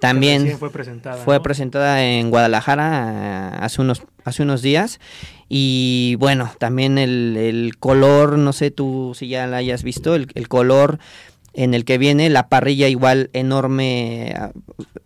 También 0.00 0.56
fue 0.56 0.70
presentada. 0.70 1.18
fue 1.18 1.36
¿no? 1.36 1.42
presentada 1.42 2.02
en 2.02 2.30
Guadalajara 2.30 3.52
eh, 3.52 3.58
hace 3.60 3.82
unos, 3.82 4.04
hace 4.24 4.42
unos 4.42 4.62
días. 4.62 5.00
Y 5.50 6.16
bueno, 6.18 6.50
también 6.56 6.96
el, 6.96 7.36
el 7.36 7.76
color, 7.76 8.38
no 8.38 8.54
sé 8.54 8.70
tú 8.70 9.12
si 9.14 9.28
ya 9.28 9.46
la 9.46 9.58
hayas 9.58 9.82
visto, 9.82 10.14
el, 10.14 10.28
el 10.34 10.48
color 10.48 10.98
en 11.52 11.74
el 11.74 11.84
que 11.84 11.98
viene, 11.98 12.30
la 12.30 12.48
parrilla 12.48 12.88
igual 12.88 13.28
enorme, 13.34 14.34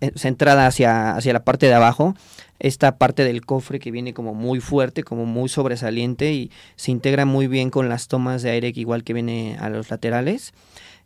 eh, 0.00 0.12
centrada 0.14 0.68
hacia, 0.68 1.16
hacia 1.16 1.32
la 1.32 1.42
parte 1.42 1.66
de 1.66 1.74
abajo. 1.74 2.14
Esta 2.58 2.96
parte 2.98 3.25
del 3.25 3.44
cofre 3.44 3.78
que 3.78 3.90
viene 3.90 4.14
como 4.14 4.34
muy 4.34 4.60
fuerte, 4.60 5.02
como 5.02 5.26
muy 5.26 5.48
sobresaliente 5.48 6.32
y 6.32 6.50
se 6.76 6.90
integra 6.90 7.25
muy 7.25 7.46
bien 7.46 7.70
con 7.70 7.88
las 7.88 8.08
tomas 8.08 8.42
de 8.42 8.50
aire 8.50 8.72
que 8.72 8.80
igual 8.80 9.04
que 9.04 9.12
viene 9.12 9.56
a 9.60 9.68
los 9.68 9.90
laterales. 9.90 10.52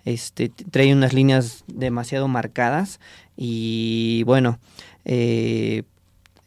este, 0.05 0.49
trae 0.49 0.93
unas 0.93 1.13
líneas 1.13 1.65
demasiado 1.67 2.29
marcadas 2.29 3.01
y 3.37 4.23
bueno, 4.25 4.59
eh, 5.05 5.83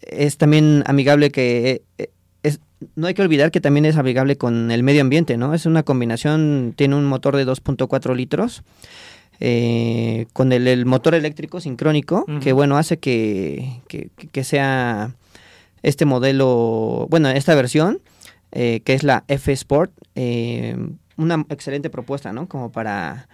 es 0.01 0.37
también 0.37 0.83
amigable 0.85 1.31
que... 1.31 1.81
Eh, 1.97 2.09
es, 2.43 2.59
no 2.95 3.07
hay 3.07 3.13
que 3.13 3.21
olvidar 3.21 3.51
que 3.51 3.61
también 3.61 3.85
es 3.85 3.95
amigable 3.95 4.37
con 4.37 4.69
el 4.69 4.83
medio 4.83 5.01
ambiente, 5.01 5.37
¿no? 5.37 5.53
Es 5.53 5.65
una 5.65 5.83
combinación, 5.83 6.73
tiene 6.75 6.95
un 6.95 7.05
motor 7.05 7.37
de 7.37 7.47
2.4 7.47 8.15
litros. 8.15 8.63
Eh, 9.39 10.27
con 10.33 10.51
el, 10.53 10.85
motor 10.85 11.15
eléctrico 11.15 11.59
sincrónico, 11.59 12.25
que 12.41 12.53
bueno, 12.53 12.77
hace 12.77 12.97
que, 12.97 13.81
que, 13.87 14.43
sea 14.43 15.15
este 15.81 16.05
modelo, 16.05 17.07
bueno, 17.09 17.29
esta 17.29 17.53
versión, 17.55 17.99
que 18.51 18.81
es 18.85 19.03
la 19.03 19.25
F 19.27 19.51
Sport, 19.51 19.91
una 21.17 21.45
excelente 21.49 21.89
propuesta, 21.89 22.31
¿no? 22.31 22.47
Como 22.47 22.71
para 22.71 23.27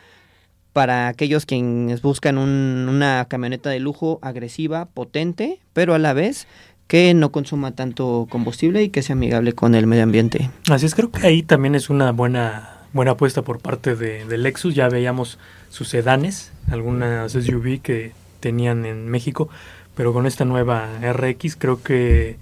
para 0.73 1.07
aquellos 1.07 1.45
quienes 1.45 2.01
buscan 2.01 2.37
una 2.37 3.25
camioneta 3.27 3.69
de 3.69 3.79
lujo 3.79 4.19
agresiva, 4.21 4.85
potente, 4.85 5.59
pero 5.73 5.93
a 5.93 5.99
la 5.99 6.13
vez 6.13 6.47
que 6.87 7.13
no 7.13 7.31
consuma 7.31 7.71
tanto 7.71 8.27
combustible 8.29 8.83
y 8.83 8.89
que 8.89 9.03
sea 9.03 9.13
amigable 9.13 9.53
con 9.53 9.75
el 9.75 9.87
medio 9.87 10.03
ambiente. 10.03 10.49
Así 10.69 10.85
es, 10.85 10.95
creo 10.95 11.11
que 11.11 11.25
ahí 11.25 11.43
también 11.43 11.75
es 11.75 11.89
una 11.89 12.11
buena 12.11 12.78
buena 12.93 13.11
apuesta 13.11 13.41
por 13.41 13.59
parte 13.59 13.95
de, 13.95 14.37
Lexus. 14.37 14.75
Ya 14.75 14.89
veíamos 14.89 15.39
sus 15.69 15.87
sedanes, 15.89 16.51
algunas 16.69 17.31
SUV 17.31 17.81
que 17.81 18.11
tenían 18.39 18.85
en 18.85 19.09
México, 19.09 19.49
pero 19.95 20.13
con 20.13 20.25
esta 20.25 20.45
nueva 20.45 20.87
RX 21.01 21.55
creo 21.55 21.81
que 21.83 22.37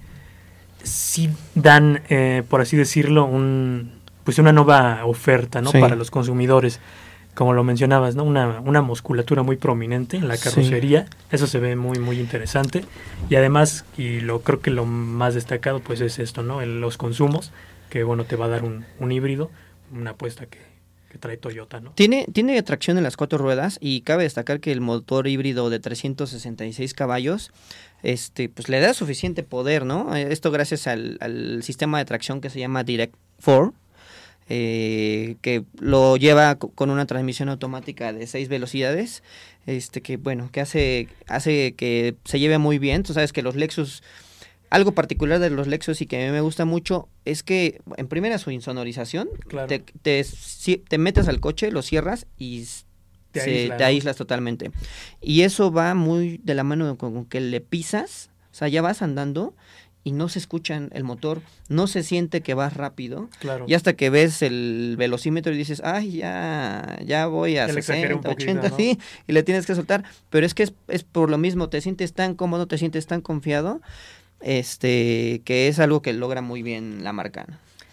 sí 0.83 1.29
dan, 1.55 2.01
eh, 2.09 2.43
por 2.47 2.61
así 2.61 2.77
decirlo, 2.77 3.25
un 3.25 3.97
pues 4.23 4.39
una 4.39 4.51
nueva 4.51 5.05
oferta 5.05 5.61
¿no? 5.61 5.71
para 5.71 5.95
los 5.95 6.11
consumidores 6.11 6.81
como 7.37 7.53
lo 7.53 7.63
mencionabas, 7.63 8.15
¿no? 8.15 8.23
Una, 8.23 8.61
una 8.61 8.81
musculatura 8.81 9.43
muy 9.43 9.57
prominente 9.57 10.17
en 10.17 10.27
la 10.27 10.37
carrocería. 10.37 11.05
Eso 11.31 11.45
se 11.45 11.59
ve 11.59 11.75
muy, 11.75 11.99
muy 11.99 12.19
interesante. 12.19 12.83
Y 13.29 13.35
además, 13.35 13.85
y 13.95 14.21
lo 14.21 14.41
creo 14.41 14.59
que 14.59 14.71
lo 14.71 14.87
más 14.87 15.35
destacado, 15.35 15.79
pues 15.79 16.01
es 16.01 16.17
esto, 16.17 16.41
¿no? 16.41 16.65
Los 16.65 16.97
consumos, 16.97 17.51
que 17.91 18.03
bueno, 18.03 18.23
te 18.23 18.37
va 18.37 18.45
a 18.45 18.47
dar 18.47 18.63
un, 18.63 18.85
un 18.99 19.11
híbrido, 19.11 19.51
una 19.91 20.11
apuesta 20.11 20.45
que, 20.45 20.59
trae 21.19 21.37
Toyota, 21.37 21.79
¿no? 21.79 21.93
Tiene, 21.93 22.27
tiene 22.31 22.61
tracción 22.61 22.97
en 22.97 23.03
las 23.03 23.17
cuatro 23.17 23.39
ruedas 23.39 23.79
y 23.81 24.01
cabe 24.01 24.23
destacar 24.23 24.59
que 24.59 24.71
el 24.71 24.81
motor 24.81 25.27
híbrido 25.27 25.71
de 25.71 25.79
366 25.79 26.93
caballos, 26.93 27.51
este, 28.03 28.49
pues 28.49 28.69
le 28.69 28.79
da 28.79 28.93
suficiente 28.93 29.41
poder, 29.41 29.83
¿no? 29.83 30.15
Esto 30.15 30.51
gracias 30.51 30.85
al, 30.85 31.17
al 31.19 31.63
sistema 31.63 31.97
de 31.97 32.05
tracción 32.05 32.39
que 32.39 32.51
se 32.51 32.59
llama 32.59 32.83
Direct 32.83 33.15
4 33.43 33.73
eh, 34.49 35.35
que 35.41 35.65
lo 35.77 36.15
lleva 36.15 36.55
con 36.55 36.89
una 36.89 37.05
transmisión 37.05 37.49
automática 37.49 38.13
de 38.13 38.27
seis 38.27 38.47
velocidades, 38.47 39.21
este 39.65 40.01
que 40.01 40.15
bueno, 40.15 40.49
que 40.53 40.61
hace, 40.61 41.09
hace 41.27 41.73
que 41.73 42.15
se 42.23 42.39
lleve 42.39 42.57
muy 42.57 42.79
bien. 42.79 43.03
Tú 43.03 43.13
sabes 43.13 43.33
que 43.33 43.41
los 43.41 43.57
Lexus, 43.57 44.03
algo 44.69 44.91
particular 44.93 45.39
de 45.39 45.49
los 45.49 45.67
Lexus 45.67 46.01
y 46.01 46.05
que 46.05 46.21
a 46.21 46.25
mí 46.25 46.31
me 46.31 46.41
gusta 46.41 46.65
mucho 46.65 47.07
es 47.25 47.43
que 47.43 47.81
en 47.95 48.07
primera 48.07 48.37
su 48.37 48.51
insonorización, 48.51 49.29
te, 49.67 49.79
te, 49.79 50.97
metes 50.97 51.27
al 51.27 51.39
coche, 51.39 51.71
lo 51.71 51.81
cierras 51.81 52.27
y 52.37 52.65
te, 53.31 53.69
te 53.69 53.83
aíslas 53.83 54.15
totalmente. 54.15 54.71
Y 55.21 55.41
eso 55.41 55.71
va 55.71 55.93
muy 55.93 56.39
de 56.43 56.55
la 56.55 56.63
mano 56.63 56.97
con 56.97 57.25
que 57.25 57.39
le 57.41 57.61
pisas, 57.61 58.29
o 58.51 58.55
sea, 58.55 58.67
ya 58.67 58.81
vas 58.81 59.01
andando 59.01 59.53
y 60.07 60.13
no 60.13 60.29
se 60.29 60.39
escucha 60.39 60.81
el 60.91 61.03
motor, 61.03 61.41
no 61.67 61.85
se 61.85 62.01
siente 62.01 62.39
que 62.39 62.53
vas 62.53 62.75
rápido. 62.75 63.29
Claro. 63.39 63.65
Y 63.67 63.73
hasta 63.73 63.91
que 63.91 64.09
ves 64.09 64.41
el 64.41 64.95
velocímetro 64.97 65.53
y 65.53 65.57
dices, 65.57 65.81
ay, 65.83 66.13
ya, 66.13 66.97
ya 67.03 67.27
voy 67.27 67.57
a 67.57 67.67
60, 67.67 68.29
80, 68.29 68.69
sí, 68.77 68.97
y 69.27 69.33
le 69.33 69.43
tienes 69.43 69.65
que 69.65 69.75
soltar. 69.75 70.05
Pero 70.29 70.45
es 70.45 70.53
que 70.53 70.63
es, 70.63 70.73
es, 70.87 71.03
por 71.03 71.29
lo 71.29 71.37
mismo, 71.37 71.67
te 71.67 71.81
sientes 71.81 72.13
tan 72.13 72.35
cómodo, 72.35 72.67
te 72.67 72.77
sientes 72.77 73.05
tan 73.05 73.19
confiado, 73.19 73.81
este, 74.41 75.41
que 75.45 75.67
es 75.67 75.79
algo 75.79 76.01
que 76.01 76.13
logra 76.13 76.41
muy 76.41 76.63
bien 76.63 77.03
la 77.03 77.13
marca. 77.13 77.45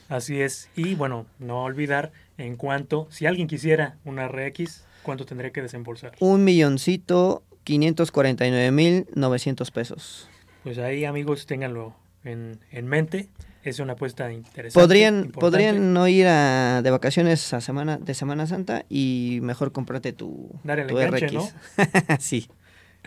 Así 0.08 0.40
es. 0.40 0.68
Y 0.76 0.94
bueno, 0.94 1.26
no 1.38 1.64
olvidar 1.64 2.12
en 2.38 2.56
cuanto, 2.56 3.08
si 3.10 3.26
alguien 3.26 3.48
quisiera 3.48 3.96
una 4.04 4.28
RX, 4.28 4.84
¿cuánto 5.02 5.24
tendría 5.24 5.50
que 5.50 5.62
desembolsar? 5.62 6.12
Un 6.20 6.44
milloncito, 6.44 7.42
549 7.64 8.70
mil 8.70 9.06
900 9.14 9.70
pesos. 9.70 10.28
Pues 10.62 10.78
ahí 10.78 11.04
amigos, 11.04 11.46
ténganlo 11.46 11.94
en, 12.24 12.58
mente. 12.86 13.28
Es 13.62 13.78
una 13.78 13.94
apuesta 13.94 14.30
interesante. 14.30 14.78
Podrían, 14.78 15.30
podrían 15.30 15.94
no 15.94 16.06
ir 16.06 16.26
a, 16.26 16.82
de 16.82 16.90
vacaciones 16.90 17.54
a 17.54 17.60
semana, 17.60 17.96
de 17.96 18.14
Semana 18.14 18.46
Santa 18.46 18.84
y 18.90 19.38
mejor 19.42 19.72
comprarte 19.72 20.12
tu, 20.12 20.50
RX. 20.64 21.32
¿no? 21.32 21.48
sí. 22.20 22.48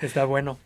Está 0.01 0.25
bueno. 0.25 0.58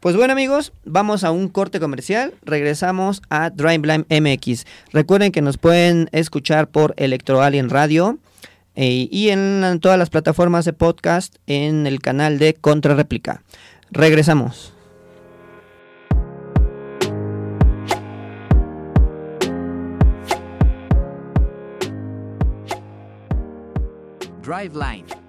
Pues 0.00 0.14
bueno 0.14 0.32
amigos, 0.32 0.72
vamos 0.84 1.24
a 1.24 1.30
un 1.30 1.48
corte 1.48 1.80
comercial, 1.80 2.34
regresamos 2.42 3.22
a 3.30 3.50
Driveline 3.50 4.06
MX. 4.10 4.64
Recuerden 4.92 5.32
que 5.32 5.42
nos 5.42 5.56
pueden 5.58 6.08
escuchar 6.12 6.68
por 6.68 6.94
Electro 6.96 7.40
Alien 7.40 7.70
Radio 7.70 8.18
eh, 8.74 9.08
y 9.10 9.30
en 9.30 9.78
todas 9.80 9.98
las 9.98 10.10
plataformas 10.10 10.64
de 10.66 10.74
podcast 10.74 11.36
en 11.46 11.86
el 11.86 12.00
canal 12.00 12.38
de 12.38 12.54
Contrarréplica. 12.54 13.42
Regresamos. 13.90 14.72
Driveline. 24.42 25.25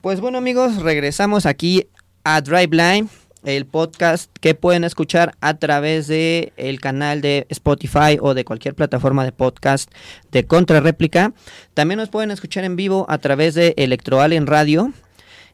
Pues 0.00 0.22
bueno 0.22 0.38
amigos, 0.38 0.80
regresamos 0.80 1.44
aquí 1.44 1.86
a 2.24 2.40
Driveline, 2.40 3.10
el 3.44 3.66
podcast 3.66 4.34
que 4.40 4.54
pueden 4.54 4.82
escuchar 4.82 5.34
a 5.42 5.58
través 5.58 6.06
de 6.06 6.54
el 6.56 6.80
canal 6.80 7.20
de 7.20 7.46
Spotify 7.50 8.16
o 8.18 8.32
de 8.32 8.46
cualquier 8.46 8.74
plataforma 8.74 9.26
de 9.26 9.32
podcast 9.32 9.92
de 10.32 10.46
Contrarréplica. 10.46 11.34
También 11.74 11.98
nos 11.98 12.08
pueden 12.08 12.30
escuchar 12.30 12.64
en 12.64 12.76
vivo 12.76 13.04
a 13.10 13.18
través 13.18 13.54
de 13.54 13.74
Electroal 13.76 14.32
en 14.32 14.46
Radio. 14.46 14.90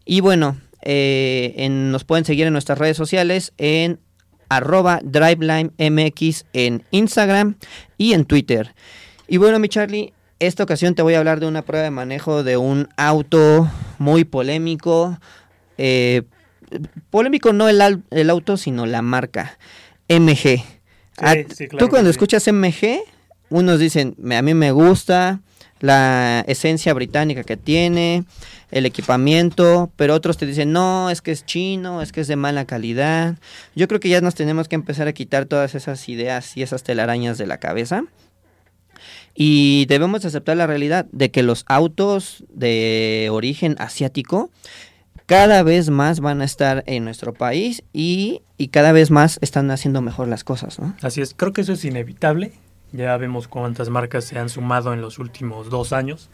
Y 0.04 0.20
bueno, 0.20 0.56
eh, 0.82 1.66
nos 1.68 2.04
pueden 2.04 2.24
seguir 2.24 2.46
en 2.46 2.52
nuestras 2.52 2.78
redes 2.78 2.96
sociales 2.96 3.52
en 3.58 3.98
arroba 4.48 5.00
DrivelineMX 5.02 6.44
en 6.52 6.84
Instagram 6.92 7.56
y 7.98 8.12
en 8.12 8.24
Twitter. 8.24 8.76
Y 9.26 9.38
bueno, 9.38 9.58
mi 9.58 9.68
Charlie, 9.68 10.12
esta 10.38 10.62
ocasión 10.62 10.95
te 10.95 11.02
voy 11.02 11.14
a 11.14 11.19
hablar 11.19 11.40
de 11.40 11.47
una 11.47 11.62
prueba 11.62 11.85
de 11.85 11.90
manejo 11.90 12.43
de 12.43 12.57
un 12.57 12.88
auto 12.97 13.71
muy 13.99 14.25
polémico. 14.25 15.19
Eh, 15.78 16.23
polémico 17.11 17.52
no 17.52 17.69
el, 17.69 18.02
el, 18.11 18.31
auto, 18.31 18.57
sino 18.57 18.87
la 18.87 19.02
marca. 19.02 19.59
MG. 20.09 20.62
Ah, 21.19 21.35
tú 21.78 21.88
cuando 21.88 22.11
escuchas 22.11 22.47
MG, 22.52 23.00
unos 23.49 23.78
dicen, 23.78 24.14
a 24.31 24.43
mí 24.43 24.55
me 24.55 24.73
gusta 24.73 25.40
la 25.81 26.45
esencia 26.47 26.95
británica 26.95 27.45
que 27.45 27.57
tiene, 27.57 28.25
el 28.71 28.87
equipamiento, 28.87 29.90
pero 29.97 30.14
otros 30.14 30.37
te 30.37 30.47
dicen, 30.47 30.73
no, 30.73 31.11
es 31.11 31.23
que 31.23 31.33
es 31.33 31.45
chino, 31.45 32.02
es 32.02 32.12
que 32.12 32.21
es 32.21 32.28
de 32.28 32.37
mala 32.37 32.64
calidad. 32.64 33.37
Yo 33.75 33.88
creo 33.88 34.00
que 34.00 34.09
ya 34.09 34.21
nos 34.21 34.35
tenemos 34.35 34.69
que 34.69 34.75
empezar 34.75 35.09
a 35.09 35.12
quitar 35.12 35.47
todas 35.47 35.75
esas 35.75 36.09
ideas 36.09 36.57
y 36.57 36.62
esas 36.62 36.83
telarañas 36.83 37.38
de 37.38 37.47
la 37.47 37.59
cabeza. 37.59 38.05
Y 39.37 39.85
debemos 39.87 40.25
aceptar 40.25 40.57
la 40.57 40.66
realidad 40.66 41.07
de 41.12 41.31
que 41.31 41.43
los 41.43 41.64
autos 41.69 42.45
de 42.49 43.28
origen 43.31 43.76
asiático 43.78 44.50
cada 45.26 45.62
vez 45.62 45.90
más 45.90 46.21
van 46.21 46.40
a 46.40 46.45
estar 46.45 46.85
en 46.87 47.05
nuestro 47.05 47.35
país 47.35 47.83
y, 47.93 48.43
y 48.57 48.69
cada 48.69 48.93
vez 48.93 49.11
más 49.11 49.38
están 49.43 49.71
haciendo 49.71 50.00
mejor 50.00 50.28
las 50.28 50.45
cosas, 50.45 50.78
¿no? 50.78 50.95
Así 51.02 51.21
es, 51.21 51.35
creo 51.35 51.52
que 51.52 51.61
eso 51.61 51.73
es 51.73 51.85
inevitable. 51.85 52.52
Ya 52.93 53.16
vemos 53.16 53.49
cuántas 53.49 53.90
marcas 53.90 54.25
se 54.25 54.38
han 54.38 54.49
sumado 54.49 54.95
en 54.95 55.00
los 55.00 55.19
últimos 55.19 55.69
dos 55.69 55.93
años 55.93 56.31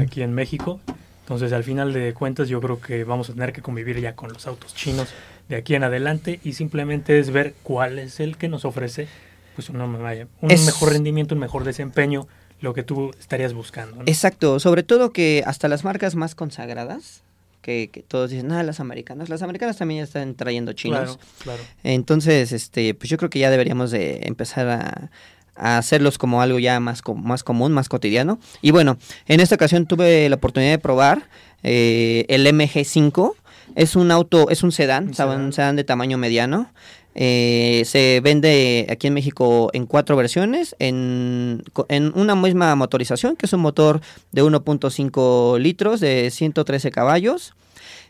aquí 0.00 0.22
en 0.22 0.32
México. 0.32 0.78
Entonces, 1.22 1.52
al 1.54 1.64
final 1.64 1.94
de 1.94 2.12
cuentas, 2.12 2.48
yo 2.50 2.60
creo 2.60 2.80
que 2.80 3.02
vamos 3.02 3.30
a 3.30 3.32
tener 3.32 3.52
que 3.54 3.62
convivir 3.62 3.98
ya 3.98 4.14
con 4.14 4.30
los 4.30 4.46
autos 4.46 4.74
chinos 4.74 5.08
de 5.48 5.56
aquí 5.56 5.74
en 5.74 5.82
adelante 5.82 6.38
y 6.44 6.52
simplemente 6.52 7.18
es 7.18 7.30
ver 7.30 7.54
cuál 7.62 7.98
es 7.98 8.20
el 8.20 8.36
que 8.36 8.48
nos 8.48 8.64
ofrece 8.64 9.08
pues 9.54 9.70
un 9.70 9.78
mejor 9.78 10.92
rendimiento, 10.92 11.34
un 11.34 11.40
mejor 11.40 11.64
desempeño, 11.64 12.26
lo 12.60 12.74
que 12.74 12.82
tú 12.82 13.10
estarías 13.18 13.52
buscando. 13.52 14.02
Exacto, 14.06 14.58
sobre 14.60 14.82
todo 14.82 15.12
que 15.12 15.42
hasta 15.46 15.68
las 15.68 15.84
marcas 15.84 16.14
más 16.14 16.34
consagradas, 16.34 17.22
que, 17.60 18.04
todos 18.08 18.30
dicen, 18.30 18.52
ah, 18.52 18.62
las 18.62 18.78
americanas, 18.80 19.28
las 19.28 19.42
americanas 19.42 19.78
también 19.78 20.00
ya 20.00 20.04
están 20.04 20.34
trayendo 20.34 20.74
chinos. 20.74 21.16
Claro, 21.16 21.18
claro. 21.42 21.62
Entonces, 21.82 22.52
este, 22.52 22.94
pues 22.94 23.08
yo 23.08 23.16
creo 23.16 23.30
que 23.30 23.38
ya 23.38 23.50
deberíamos 23.50 23.90
de 23.90 24.20
empezar 24.24 24.68
a, 24.68 25.10
a 25.56 25.78
hacerlos 25.78 26.18
como 26.18 26.42
algo 26.42 26.58
ya 26.58 26.80
más, 26.80 27.02
más 27.16 27.44
común, 27.44 27.72
más 27.72 27.88
cotidiano. 27.88 28.38
Y 28.60 28.70
bueno, 28.70 28.98
en 29.26 29.40
esta 29.40 29.54
ocasión 29.54 29.86
tuve 29.86 30.28
la 30.28 30.36
oportunidad 30.36 30.72
de 30.72 30.78
probar 30.78 31.28
eh, 31.62 32.26
el 32.28 32.46
MG5. 32.46 33.34
Es 33.76 33.96
un 33.96 34.10
auto, 34.10 34.50
es 34.50 34.62
un 34.62 34.72
sedán, 34.72 35.08
un 35.08 35.52
sedán 35.52 35.76
de 35.76 35.84
tamaño 35.84 36.18
mediano. 36.18 36.70
Eh, 37.14 37.82
se 37.86 38.20
vende 38.22 38.86
aquí 38.90 39.06
en 39.06 39.14
México 39.14 39.70
en 39.72 39.86
cuatro 39.86 40.16
versiones, 40.16 40.74
en, 40.78 41.62
en, 41.88 42.12
una 42.18 42.34
misma 42.34 42.74
motorización, 42.74 43.36
que 43.36 43.46
es 43.46 43.52
un 43.52 43.60
motor 43.60 44.00
de 44.32 44.42
1.5 44.42 45.58
litros 45.60 46.00
de 46.00 46.30
113 46.30 46.90
caballos, 46.90 47.54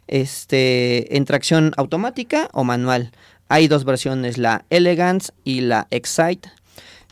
este, 0.06 1.16
en 1.16 1.25
tracción 1.26 1.73
automática 1.76 2.49
o 2.52 2.64
manual. 2.64 3.12
Hay 3.49 3.68
dos 3.68 3.84
versiones, 3.84 4.38
la 4.38 4.64
Elegance 4.70 5.32
y 5.44 5.61
la 5.61 5.87
Excite. 5.90 6.49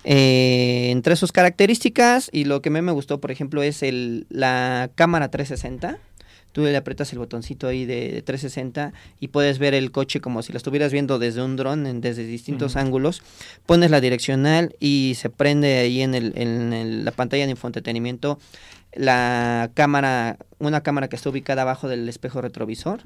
Eh, 0.04 0.88
entre 0.90 1.14
sus 1.14 1.30
características 1.30 2.28
y 2.32 2.44
lo 2.44 2.60
que 2.60 2.70
a 2.70 2.72
mí 2.72 2.82
me 2.82 2.90
gustó, 2.90 3.20
por 3.20 3.30
ejemplo, 3.30 3.62
es 3.62 3.84
el, 3.84 4.26
la 4.30 4.90
cámara 4.96 5.30
360 5.30 5.98
tú 6.52 6.62
le 6.62 6.76
aprietas 6.76 7.12
el 7.12 7.18
botoncito 7.18 7.66
ahí 7.66 7.84
de, 7.84 8.22
360 8.24 8.92
y 9.20 9.28
puedes 9.28 9.58
ver 9.58 9.74
el 9.74 9.90
coche 9.90 10.20
como 10.20 10.42
si 10.42 10.52
lo 10.52 10.58
estuvieras 10.58 10.92
viendo 10.92 11.18
desde 11.18 11.42
un 11.42 11.56
dron, 11.56 12.00
desde 12.00 12.24
distintos 12.24 12.76
ángulos. 12.76 13.22
Pones 13.66 13.90
la 13.90 14.00
direccional 14.00 14.76
y 14.78 15.14
se 15.16 15.30
prende 15.30 15.78
ahí 15.78 16.02
en, 16.02 16.14
el, 16.14 16.32
en 16.36 17.04
la 17.04 17.10
pantalla 17.10 17.44
de 17.44 17.50
infoentretenimiento 17.50 18.38
la 18.94 19.70
cámara, 19.74 20.36
una 20.58 20.82
cámara 20.82 21.08
que 21.08 21.16
está 21.16 21.30
ubicada 21.30 21.62
abajo 21.62 21.88
del 21.88 22.08
espejo 22.08 22.40
retrovisor 22.40 23.00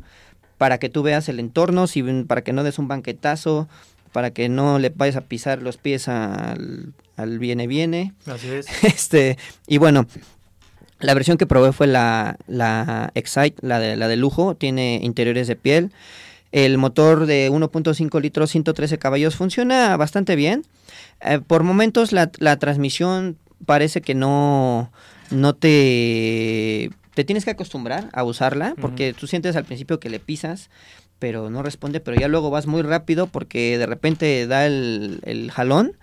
para 0.58 0.78
que 0.78 0.88
tú 0.88 1.02
veas 1.02 1.28
el 1.28 1.38
entorno, 1.38 1.86
si, 1.86 2.02
para 2.24 2.42
que 2.42 2.52
no 2.52 2.64
des 2.64 2.78
un 2.78 2.88
banquetazo, 2.88 3.68
para 4.12 4.30
que 4.30 4.48
no 4.48 4.78
le 4.78 4.88
vayas 4.90 5.16
a 5.16 5.20
pisar 5.22 5.62
los 5.62 5.76
pies 5.76 6.08
al, 6.08 6.94
al 7.16 7.38
viene 7.38 7.66
viene. 7.66 8.14
Así 8.26 8.48
es. 8.48 8.66
Este, 8.82 9.36
y 9.66 9.78
bueno, 9.78 10.06
la 10.98 11.14
versión 11.14 11.36
que 11.36 11.46
probé 11.46 11.72
fue 11.72 11.86
la, 11.86 12.36
la 12.46 13.10
Excite, 13.14 13.56
la 13.60 13.78
de, 13.78 13.96
la 13.96 14.08
de 14.08 14.16
lujo, 14.16 14.54
tiene 14.54 15.00
interiores 15.02 15.46
de 15.46 15.56
piel. 15.56 15.92
El 16.52 16.78
motor 16.78 17.26
de 17.26 17.50
1.5 17.50 18.20
litros, 18.20 18.50
113 18.50 18.98
caballos, 18.98 19.36
funciona 19.36 19.96
bastante 19.96 20.36
bien. 20.36 20.64
Eh, 21.20 21.40
por 21.46 21.64
momentos 21.64 22.12
la, 22.12 22.30
la, 22.38 22.56
transmisión 22.56 23.36
parece 23.66 24.00
que 24.00 24.14
no, 24.14 24.90
no 25.30 25.54
te, 25.54 26.90
te 27.14 27.24
tienes 27.24 27.44
que 27.44 27.50
acostumbrar 27.50 28.08
a 28.12 28.24
usarla, 28.24 28.74
porque 28.80 29.12
tú 29.12 29.26
sientes 29.26 29.56
al 29.56 29.64
principio 29.64 30.00
que 30.00 30.10
le 30.10 30.20
pisas, 30.20 30.70
pero 31.18 31.50
no 31.50 31.62
responde, 31.62 32.00
pero 32.00 32.18
ya 32.18 32.28
luego 32.28 32.50
vas 32.50 32.66
muy 32.66 32.82
rápido 32.82 33.26
porque 33.26 33.78
de 33.78 33.86
repente 33.86 34.46
da 34.46 34.66
el, 34.66 35.20
el 35.24 35.50
jalón 35.50 35.96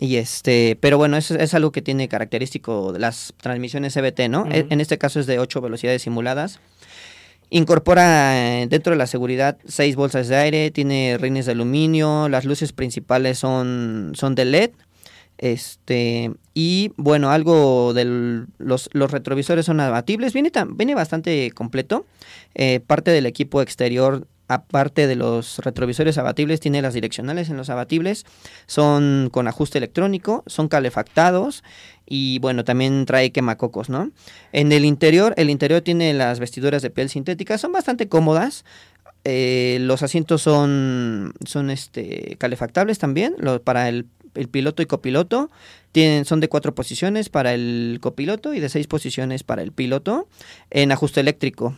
y 0.00 0.16
este, 0.16 0.76
pero 0.80 0.98
bueno, 0.98 1.16
es, 1.16 1.30
es 1.30 1.54
algo 1.54 1.72
que 1.72 1.82
tiene 1.82 2.08
característico 2.08 2.92
de 2.92 3.00
las 3.00 3.34
transmisiones 3.40 3.94
CBT, 3.94 4.28
¿no? 4.28 4.46
E, 4.50 4.66
en 4.70 4.80
este 4.80 4.98
caso 4.98 5.18
es 5.18 5.26
de 5.26 5.38
8 5.38 5.60
velocidades 5.60 6.02
simuladas. 6.02 6.60
Incorpora 7.50 8.60
eh, 8.60 8.66
dentro 8.68 8.92
de 8.92 8.98
la 8.98 9.06
seguridad 9.06 9.56
seis 9.66 9.96
bolsas 9.96 10.28
de 10.28 10.36
aire, 10.36 10.70
tiene 10.70 11.16
rines 11.18 11.46
de 11.46 11.52
aluminio, 11.52 12.28
las 12.28 12.44
luces 12.44 12.72
principales 12.72 13.38
son, 13.38 14.12
son 14.14 14.34
de 14.34 14.44
LED. 14.44 14.70
Este, 15.38 16.32
y 16.52 16.92
bueno, 16.96 17.30
algo 17.30 17.94
de 17.94 18.44
los, 18.58 18.90
los 18.92 19.10
retrovisores 19.10 19.64
son 19.64 19.80
abatibles, 19.80 20.32
viene, 20.32 20.50
viene 20.74 20.94
bastante 20.94 21.50
completo. 21.52 22.04
Eh, 22.54 22.80
parte 22.86 23.12
del 23.12 23.24
equipo 23.24 23.62
exterior 23.62 24.26
aparte 24.48 25.06
de 25.06 25.14
los 25.14 25.58
retrovisores 25.58 26.18
abatibles, 26.18 26.60
tiene 26.60 26.82
las 26.82 26.94
direccionales 26.94 27.50
en 27.50 27.56
los 27.56 27.70
abatibles, 27.70 28.24
son 28.66 29.28
con 29.30 29.46
ajuste 29.46 29.78
electrónico, 29.78 30.42
son 30.46 30.68
calefactados 30.68 31.62
y 32.06 32.38
bueno, 32.38 32.64
también 32.64 33.04
trae 33.04 33.30
quemacocos, 33.30 33.90
¿no? 33.90 34.10
En 34.52 34.72
el 34.72 34.86
interior, 34.86 35.34
el 35.36 35.50
interior 35.50 35.82
tiene 35.82 36.14
las 36.14 36.40
vestiduras 36.40 36.82
de 36.82 36.90
piel 36.90 37.10
sintética, 37.10 37.58
son 37.58 37.72
bastante 37.72 38.08
cómodas, 38.08 38.64
eh, 39.24 39.78
los 39.82 40.02
asientos 40.02 40.40
son, 40.40 41.34
son 41.44 41.68
este, 41.70 42.36
calefactables 42.38 42.98
también, 42.98 43.36
para 43.64 43.88
el, 43.90 44.06
el 44.34 44.48
piloto 44.48 44.82
y 44.82 44.86
copiloto, 44.86 45.50
tienen, 45.92 46.24
son 46.24 46.40
de 46.40 46.48
cuatro 46.48 46.74
posiciones 46.74 47.28
para 47.28 47.54
el 47.54 47.98
copiloto 48.00 48.54
y 48.54 48.60
de 48.60 48.68
seis 48.68 48.86
posiciones 48.86 49.42
para 49.42 49.62
el 49.62 49.72
piloto 49.72 50.28
en 50.70 50.92
ajuste 50.92 51.20
eléctrico. 51.20 51.76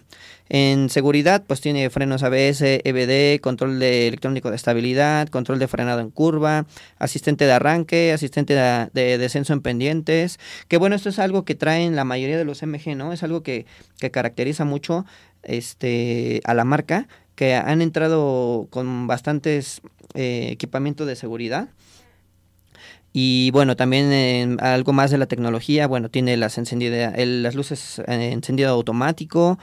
En 0.49 0.91
seguridad, 0.91 1.45
pues 1.47 1.61
tiene 1.61 1.89
frenos 1.91 2.25
ABS, 2.25 2.61
EBD, 2.61 3.41
control 3.41 3.79
de 3.79 4.09
electrónico 4.09 4.51
de 4.51 4.57
estabilidad, 4.57 5.29
control 5.29 5.61
de 5.61 5.69
frenado 5.69 6.01
en 6.01 6.11
curva, 6.11 6.67
asistente 6.99 7.47
de 7.47 7.53
arranque, 7.53 8.13
asistente 8.13 8.55
de, 8.55 9.19
descenso 9.19 9.53
en 9.53 9.61
pendientes. 9.61 10.41
Que 10.67 10.77
bueno, 10.77 10.97
esto 10.97 11.09
es 11.09 11.21
algo 11.21 11.45
que 11.45 11.55
traen 11.55 11.95
la 11.95 12.05
mayoría 12.05 12.37
de 12.37 12.45
los 12.45 12.63
MG, 12.65 12.97
¿no? 12.97 13.13
Es 13.13 13.23
algo 13.23 13.45
que, 13.45 13.65
que 14.01 14.11
caracteriza 14.11 14.65
mucho 14.65 15.07
este, 15.45 16.41
a 16.45 16.55
la 16.55 16.65
marca, 16.65 17.07
que 17.37 17.55
han 17.55 17.81
entrado 17.81 18.67
con 18.71 19.07
bastantes 19.07 19.83
eh, 20.15 20.49
equipamientos 20.51 21.07
de 21.07 21.17
seguridad. 21.17 21.69
Y 23.13 23.51
bueno, 23.51 23.77
también 23.77 24.59
algo 24.61 24.93
más 24.93 25.11
de 25.11 25.19
la 25.19 25.27
tecnología, 25.27 25.87
bueno, 25.87 26.09
tiene 26.11 26.37
las, 26.37 26.59
las 26.59 27.55
luces 27.55 27.99
eh, 28.07 28.31
encendido 28.33 28.71
automático, 28.71 29.59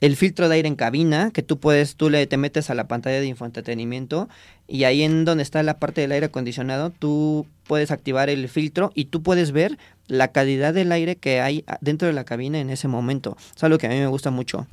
el 0.00 0.16
filtro 0.16 0.48
de 0.48 0.56
aire 0.56 0.68
en 0.68 0.76
cabina, 0.76 1.30
que 1.32 1.42
tú 1.42 1.58
puedes, 1.58 1.96
tú 1.96 2.10
le 2.10 2.26
te 2.26 2.36
metes 2.36 2.68
a 2.70 2.74
la 2.74 2.86
pantalla 2.86 3.20
de 3.20 3.26
infoentretenimiento 3.26 4.28
y 4.68 4.84
ahí 4.84 5.02
en 5.02 5.24
donde 5.24 5.42
está 5.42 5.62
la 5.62 5.78
parte 5.78 6.02
del 6.02 6.12
aire 6.12 6.26
acondicionado, 6.26 6.90
tú 6.90 7.46
puedes 7.66 7.90
activar 7.90 8.28
el 8.28 8.48
filtro 8.48 8.92
y 8.94 9.06
tú 9.06 9.22
puedes 9.22 9.52
ver 9.52 9.78
la 10.06 10.28
calidad 10.28 10.74
del 10.74 10.92
aire 10.92 11.16
que 11.16 11.40
hay 11.40 11.64
dentro 11.80 12.06
de 12.06 12.14
la 12.14 12.24
cabina 12.24 12.60
en 12.60 12.70
ese 12.70 12.86
momento. 12.86 13.36
Es 13.56 13.64
algo 13.64 13.78
que 13.78 13.86
a 13.86 13.90
mí 13.90 13.96
me 13.96 14.06
gusta 14.06 14.30
mucho. 14.30 14.66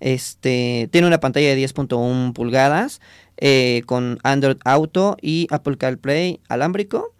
Este 0.00 0.88
tiene 0.92 1.08
una 1.08 1.18
pantalla 1.18 1.48
de 1.48 1.60
10.1 1.60 2.32
pulgadas 2.32 3.00
eh, 3.36 3.82
con 3.86 4.18
Android 4.22 4.58
Auto 4.64 5.16
y 5.20 5.48
Apple 5.50 5.76
CarPlay 5.76 6.40
alámbrico 6.48 7.12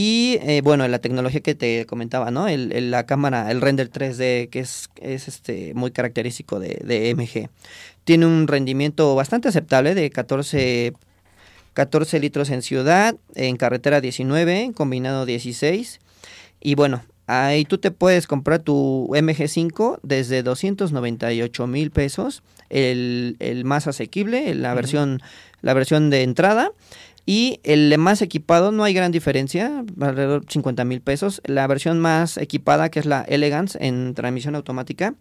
y 0.00 0.38
eh, 0.42 0.60
bueno, 0.62 0.86
la 0.86 1.00
tecnología 1.00 1.40
que 1.40 1.56
te 1.56 1.84
comentaba, 1.84 2.30
¿no? 2.30 2.46
El, 2.46 2.92
la 2.92 3.04
cámara, 3.04 3.50
el 3.50 3.60
render 3.60 3.90
3D, 3.90 4.48
que 4.48 4.60
es, 4.60 4.90
es 4.94 5.26
este, 5.26 5.74
muy 5.74 5.90
característico 5.90 6.60
de, 6.60 6.80
de, 6.84 7.12
MG. 7.16 7.50
Tiene 8.04 8.24
un 8.24 8.46
rendimiento 8.46 9.16
bastante 9.16 9.48
aceptable 9.48 9.96
de 9.96 10.08
14, 10.10 10.92
14 11.72 12.20
litros 12.20 12.50
en 12.50 12.62
ciudad, 12.62 13.16
en 13.34 13.56
carretera 13.56 14.00
19, 14.00 14.70
combinado 14.72 15.26
16. 15.26 15.98
Y 16.60 16.76
bueno, 16.76 17.02
ahí 17.26 17.64
tú 17.64 17.78
te 17.78 17.90
puedes 17.90 18.28
comprar 18.28 18.60
tu 18.60 19.08
MG5 19.10 19.98
desde 20.04 20.44
298 20.44 21.66
mil 21.66 21.90
pesos, 21.90 22.44
el, 22.70 23.34
el, 23.40 23.64
más 23.64 23.88
asequible, 23.88 24.54
la, 24.54 24.74
versión, 24.74 25.20
la 25.60 25.74
versión 25.74 26.08
de 26.08 26.22
entrada. 26.22 26.70
Y 27.30 27.60
el 27.62 27.94
más 27.98 28.22
equipado 28.22 28.72
no 28.72 28.84
hay 28.84 28.94
gran 28.94 29.12
diferencia, 29.12 29.84
alrededor 30.00 30.46
de 30.46 30.50
50 30.50 30.86
mil 30.86 31.02
pesos. 31.02 31.42
La 31.44 31.66
versión 31.66 32.00
más 32.00 32.38
equipada, 32.38 32.88
que 32.88 33.00
es 33.00 33.04
la 33.04 33.20
Elegance 33.20 33.76
en 33.86 34.14
transmisión 34.14 34.54
automática, 34.54 35.14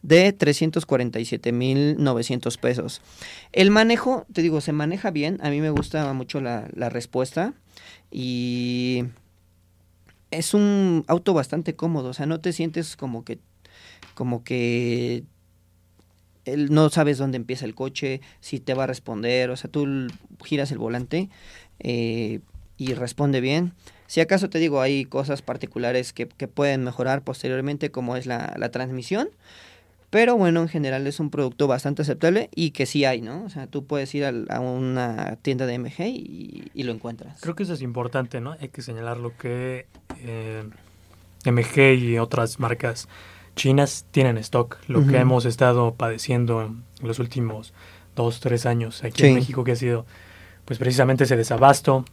de 0.00 0.32
347 0.32 1.52
mil 1.52 2.02
900 2.02 2.56
pesos. 2.56 3.02
El 3.52 3.70
manejo, 3.70 4.24
te 4.32 4.40
digo, 4.40 4.62
se 4.62 4.72
maneja 4.72 5.10
bien. 5.10 5.40
A 5.42 5.50
mí 5.50 5.60
me 5.60 5.68
gusta 5.68 6.10
mucho 6.14 6.40
la, 6.40 6.70
la 6.74 6.88
respuesta. 6.88 7.52
Y 8.10 9.04
es 10.30 10.54
un 10.54 11.04
auto 11.06 11.34
bastante 11.34 11.76
cómodo. 11.76 12.08
O 12.08 12.14
sea, 12.14 12.24
no 12.24 12.40
te 12.40 12.54
sientes 12.54 12.96
como 12.96 13.26
que 13.26 13.40
como 14.14 14.42
que 14.42 15.24
no 16.46 16.90
sabes 16.90 17.18
dónde 17.18 17.36
empieza 17.36 17.64
el 17.64 17.74
coche, 17.74 18.20
si 18.40 18.60
te 18.60 18.74
va 18.74 18.84
a 18.84 18.86
responder, 18.86 19.50
o 19.50 19.56
sea, 19.56 19.70
tú 19.70 20.08
giras 20.44 20.72
el 20.72 20.78
volante 20.78 21.28
eh, 21.78 22.40
y 22.76 22.94
responde 22.94 23.40
bien. 23.40 23.72
Si 24.06 24.20
acaso 24.20 24.50
te 24.50 24.58
digo, 24.58 24.80
hay 24.80 25.04
cosas 25.04 25.40
particulares 25.40 26.12
que, 26.12 26.26
pueden 26.26 26.84
mejorar 26.84 27.22
posteriormente, 27.22 27.90
como 27.90 28.16
es 28.16 28.26
la, 28.26 28.68
transmisión, 28.70 29.30
pero 30.10 30.36
bueno, 30.36 30.60
en 30.60 30.68
general 30.68 31.06
es 31.06 31.18
un 31.18 31.30
producto 31.30 31.66
bastante 31.66 32.02
aceptable 32.02 32.50
y 32.54 32.72
que 32.72 32.84
sí 32.84 33.06
hay, 33.06 33.22
¿no? 33.22 33.42
O 33.44 33.48
sea, 33.48 33.66
tú 33.66 33.86
puedes 33.86 34.14
ir 34.14 34.26
a, 34.26 34.60
una 34.60 35.38
tienda 35.40 35.64
de 35.64 35.78
MG 35.78 36.00
y, 36.08 36.82
lo 36.82 36.92
encuentras. 36.92 37.40
Creo 37.40 37.54
que 37.54 37.62
eso 37.62 37.72
es 37.72 37.80
importante, 37.80 38.40
¿no? 38.42 38.54
Hay 38.60 38.68
que 38.68 38.82
señalar 38.82 39.16
lo 39.16 39.34
que 39.38 39.86
eh, 40.18 40.64
MG 41.46 41.94
y 41.98 42.18
otras 42.18 42.60
marcas 42.60 43.08
chinas 43.56 44.06
tienen 44.10 44.38
stock. 44.38 44.78
Lo 44.88 45.06
que 45.06 45.18
hemos 45.18 45.44
estado 45.44 45.94
padeciendo 45.94 46.62
en 46.62 46.84
los 47.00 47.18
últimos 47.18 47.72
dos, 48.16 48.40
tres 48.40 48.66
años 48.66 49.04
aquí 49.04 49.26
en 49.26 49.34
México, 49.34 49.64
que 49.64 49.72
ha 49.72 49.76
sido 49.76 50.06
pues 50.64 50.78
precisamente 50.78 51.24
ese 51.24 51.36
desabasto 51.36 52.04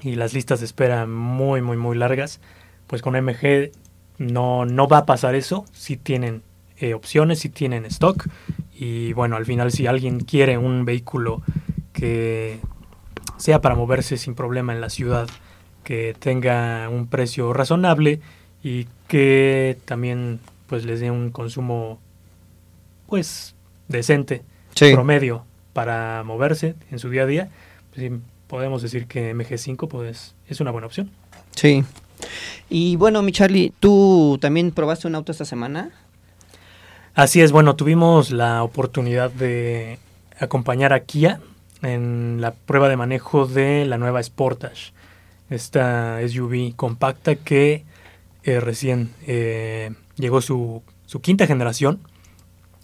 y 0.00 0.16
las 0.16 0.34
listas 0.34 0.60
de 0.60 0.66
espera 0.66 1.06
muy, 1.06 1.62
muy, 1.62 1.76
muy 1.76 1.96
largas, 1.96 2.40
pues 2.86 3.02
con 3.02 3.14
MG 3.14 3.72
no, 4.18 4.64
no 4.64 4.88
va 4.88 4.98
a 4.98 5.06
pasar 5.06 5.34
eso. 5.34 5.64
Si 5.72 5.96
tienen 5.96 6.42
eh, 6.78 6.94
opciones, 6.94 7.38
si 7.40 7.48
tienen 7.48 7.84
stock. 7.86 8.26
Y 8.74 9.12
bueno, 9.12 9.36
al 9.36 9.46
final 9.46 9.70
si 9.70 9.86
alguien 9.86 10.20
quiere 10.20 10.58
un 10.58 10.84
vehículo 10.84 11.42
que 11.92 12.58
sea 13.36 13.60
para 13.60 13.74
moverse 13.74 14.16
sin 14.16 14.34
problema 14.34 14.72
en 14.72 14.80
la 14.80 14.90
ciudad, 14.90 15.28
que 15.84 16.16
tenga 16.18 16.88
un 16.88 17.06
precio 17.06 17.52
razonable 17.52 18.20
y 18.62 18.86
que 19.06 19.78
también 19.84 20.40
pues 20.74 20.84
les 20.84 20.98
dé 20.98 21.12
un 21.12 21.30
consumo 21.30 22.00
pues 23.06 23.54
decente, 23.86 24.42
promedio 24.74 25.44
para 25.72 26.24
moverse 26.24 26.74
en 26.90 26.98
su 26.98 27.10
día 27.10 27.22
a 27.22 27.26
día, 27.26 27.48
pues 27.94 28.10
podemos 28.48 28.82
decir 28.82 29.06
que 29.06 29.36
MG5 29.36 29.86
pues, 29.86 30.34
es 30.48 30.60
una 30.60 30.72
buena 30.72 30.88
opción. 30.88 31.12
Sí. 31.54 31.84
Y 32.68 32.96
bueno, 32.96 33.22
mi 33.22 33.30
Charlie, 33.30 33.72
¿tú 33.78 34.36
también 34.40 34.72
probaste 34.72 35.06
un 35.06 35.14
auto 35.14 35.30
esta 35.30 35.44
semana? 35.44 35.92
Así 37.14 37.40
es, 37.40 37.52
bueno, 37.52 37.76
tuvimos 37.76 38.32
la 38.32 38.64
oportunidad 38.64 39.30
de 39.30 40.00
acompañar 40.40 40.92
a 40.92 41.04
Kia 41.04 41.38
en 41.82 42.40
la 42.40 42.50
prueba 42.50 42.88
de 42.88 42.96
manejo 42.96 43.46
de 43.46 43.84
la 43.84 43.96
nueva 43.96 44.20
Sportage, 44.20 44.92
esta 45.50 46.18
SUV 46.26 46.74
compacta 46.74 47.36
que 47.36 47.84
eh, 48.42 48.58
recién 48.58 49.10
eh, 49.24 49.92
llegó 50.16 50.40
su, 50.40 50.82
su, 51.06 51.20
quinta 51.20 51.46
generación. 51.46 52.00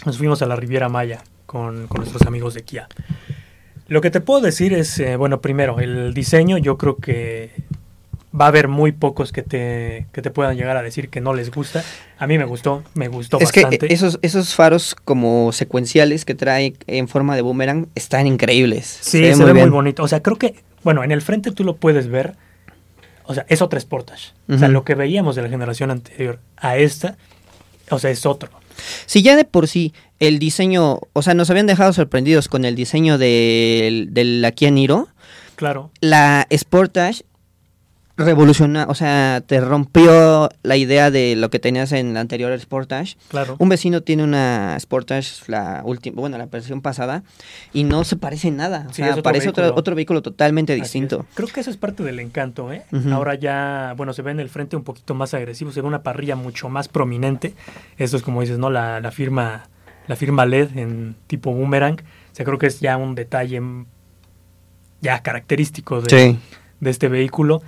Nos 0.07 0.19
fuimos 0.19 0.43
a 0.43 0.47
la 0.47 0.57
Riviera 0.57 0.89
Maya 0.89 1.23
con, 1.47 1.87
con 1.89 2.01
nuestros 2.01 2.23
amigos 2.23 2.55
de 2.55 2.63
Kia. 2.63 2.89
Lo 3.89 4.01
que 4.01 4.11
te 4.11 4.21
puedo 4.21 4.41
decir 4.41 4.73
es, 4.73 4.99
eh, 5.01 5.17
bueno, 5.17 5.41
primero, 5.41 5.81
el 5.81 6.15
diseño 6.15 6.59
yo 6.59 6.79
creo 6.79 6.97
que 6.97 7.51
va 8.39 8.45
a 8.45 8.49
haber 8.49 8.69
muy 8.69 8.93
pocos 8.93 9.33
que 9.33 9.43
te, 9.43 10.07
que 10.13 10.23
te 10.23 10.31
puedan 10.31 10.57
llegar 10.57 10.77
a 10.77 10.83
decir 10.83 11.09
que 11.09 11.21
no 11.21 11.35
les 11.35 11.51
gusta. 11.51 11.83
A 12.19 12.27
mí 12.27 12.39
me 12.39 12.45
gustó, 12.45 12.85
me 12.95 13.09
gustó 13.09 13.39
es 13.39 13.45
bastante. 13.45 13.79
que 13.79 13.93
esos, 13.93 14.19
esos 14.23 14.55
faros 14.55 14.95
como 14.95 15.53
secuenciales 15.53 16.25
que 16.25 16.35
trae 16.35 16.75
en 16.87 17.09
forma 17.09 17.35
de 17.35 17.43
boomerang 17.43 17.89
están 17.95 18.27
increíbles. 18.27 18.99
Sí, 19.01 19.35
se, 19.35 19.45
ve, 19.45 19.55
muy, 19.55 19.71
bonito. 19.71 20.03
O 20.03 20.09
sea, 20.09 20.23
creo 20.23 20.37
que, 20.37 20.55
bueno, 20.85 21.03
en 21.03 21.11
el 21.11 21.23
frente 21.23 21.51
tú 21.51 21.65
lo 21.65 21.77
puedes 21.77 22.09
ver. 22.09 22.35
O 23.31 23.35
sea, 23.35 23.47
es 23.49 23.63
otra 23.63 23.79
Sportage. 23.79 24.33
O 24.49 24.59
sea, 24.59 24.67
lo 24.67 24.83
que 24.83 24.97
veíamos 24.97 25.37
de 25.37 25.43
la 25.43 25.49
generación 25.49 25.93
anterior 25.93 26.41
a 26.57 26.77
esta, 26.77 27.17
o 27.89 28.01
sea, 28.01 28.11
es 28.11 28.27
otro. 28.27 28.51
Si 29.07 29.23
ya 29.23 29.37
de 29.37 29.45
por 29.45 29.69
sí 29.69 29.95
el 30.19 30.41
diseño, 30.41 30.99
o 31.13 31.23
sea, 31.23 31.35
nos 31.35 31.49
habían 31.49 31.69
dejado 31.69 31.93
sorprendidos 31.93 32.49
con 32.49 32.65
el 32.65 32.75
diseño 32.75 33.19
del 33.19 34.09
de 34.11 34.25
la 34.25 34.51
Kia 34.51 34.73
Niro. 34.73 35.07
Claro. 35.55 35.93
La 36.01 36.49
Sportage 36.53 37.23
revoluciona, 38.21 38.87
o 38.89 38.95
sea, 38.95 39.43
te 39.47 39.61
rompió 39.61 40.49
la 40.63 40.77
idea 40.77 41.11
de 41.11 41.35
lo 41.37 41.51
que 41.51 41.59
tenías 41.59 41.93
en 41.93 42.15
la 42.15 42.21
anterior 42.21 42.59
Sportage. 42.61 43.17
Claro. 43.29 43.57
Un 43.59 43.69
vecino 43.69 44.03
tiene 44.03 44.23
una 44.25 44.79
Sportage, 44.79 45.43
la 45.49 45.83
última, 45.85 46.21
bueno, 46.21 46.39
la 46.39 46.47
versión 46.47 46.81
pasada, 46.81 47.23
y 47.73 47.85
no 47.85 48.05
se 48.05 48.17
parece 48.17 48.49
en 48.49 48.57
nada. 48.57 48.87
O 48.89 48.93
Sí, 48.93 49.03
sea, 49.03 49.17
parece 49.23 49.47
vehículo. 49.47 49.67
otro, 49.69 49.79
otro 49.79 49.95
vehículo 49.95 50.23
totalmente 50.23 50.73
Así 50.75 50.83
distinto. 50.83 51.27
es. 51.29 51.35
Creo 51.35 51.49
que 51.49 51.61
eso 51.61 51.71
es 51.71 51.77
parte 51.77 52.03
del 52.03 52.21
encanto, 52.21 52.73
¿eh? 52.73 52.83
Ahora 53.13 53.35
ya, 53.35 53.95
bueno, 53.97 54.13
se 54.13 54.23
ve 54.23 54.31
en 54.31 54.41
el 54.41 54.49
frente 54.49 54.77
un 54.77 54.85
poquito 54.85 55.15
más 55.15 55.35
agresivo, 55.35 55.73
se 55.73 55.81
ve 55.81 55.89
una 55.89 56.03
parrilla 56.03 56.37
mucho 56.37 56.69
más 56.69 56.89
prominente. 56.89 57.55
Esto 57.99 58.17
es 58.17 58.23
como 58.23 58.41
dices, 58.41 58.59
¿no? 58.59 58.71
La, 58.71 59.01
la 59.01 59.11
firma 59.11 59.69
la 60.07 60.17
firma 60.17 60.45
LED 60.45 60.77
en 60.77 61.15
tipo 61.29 61.53
boomerang. 61.53 61.95
O 62.01 62.35
sea, 62.35 62.45
creo 62.45 62.59
que 62.59 62.67
es 62.67 62.81
ya 62.81 62.97
un 62.97 63.15
detalle 63.15 63.61
ya 65.01 65.23
característico 65.23 66.01
de, 66.03 66.11
Sí. 66.11 66.39
de 66.81 66.91
este 66.91 67.09
vehículo. 67.09 67.63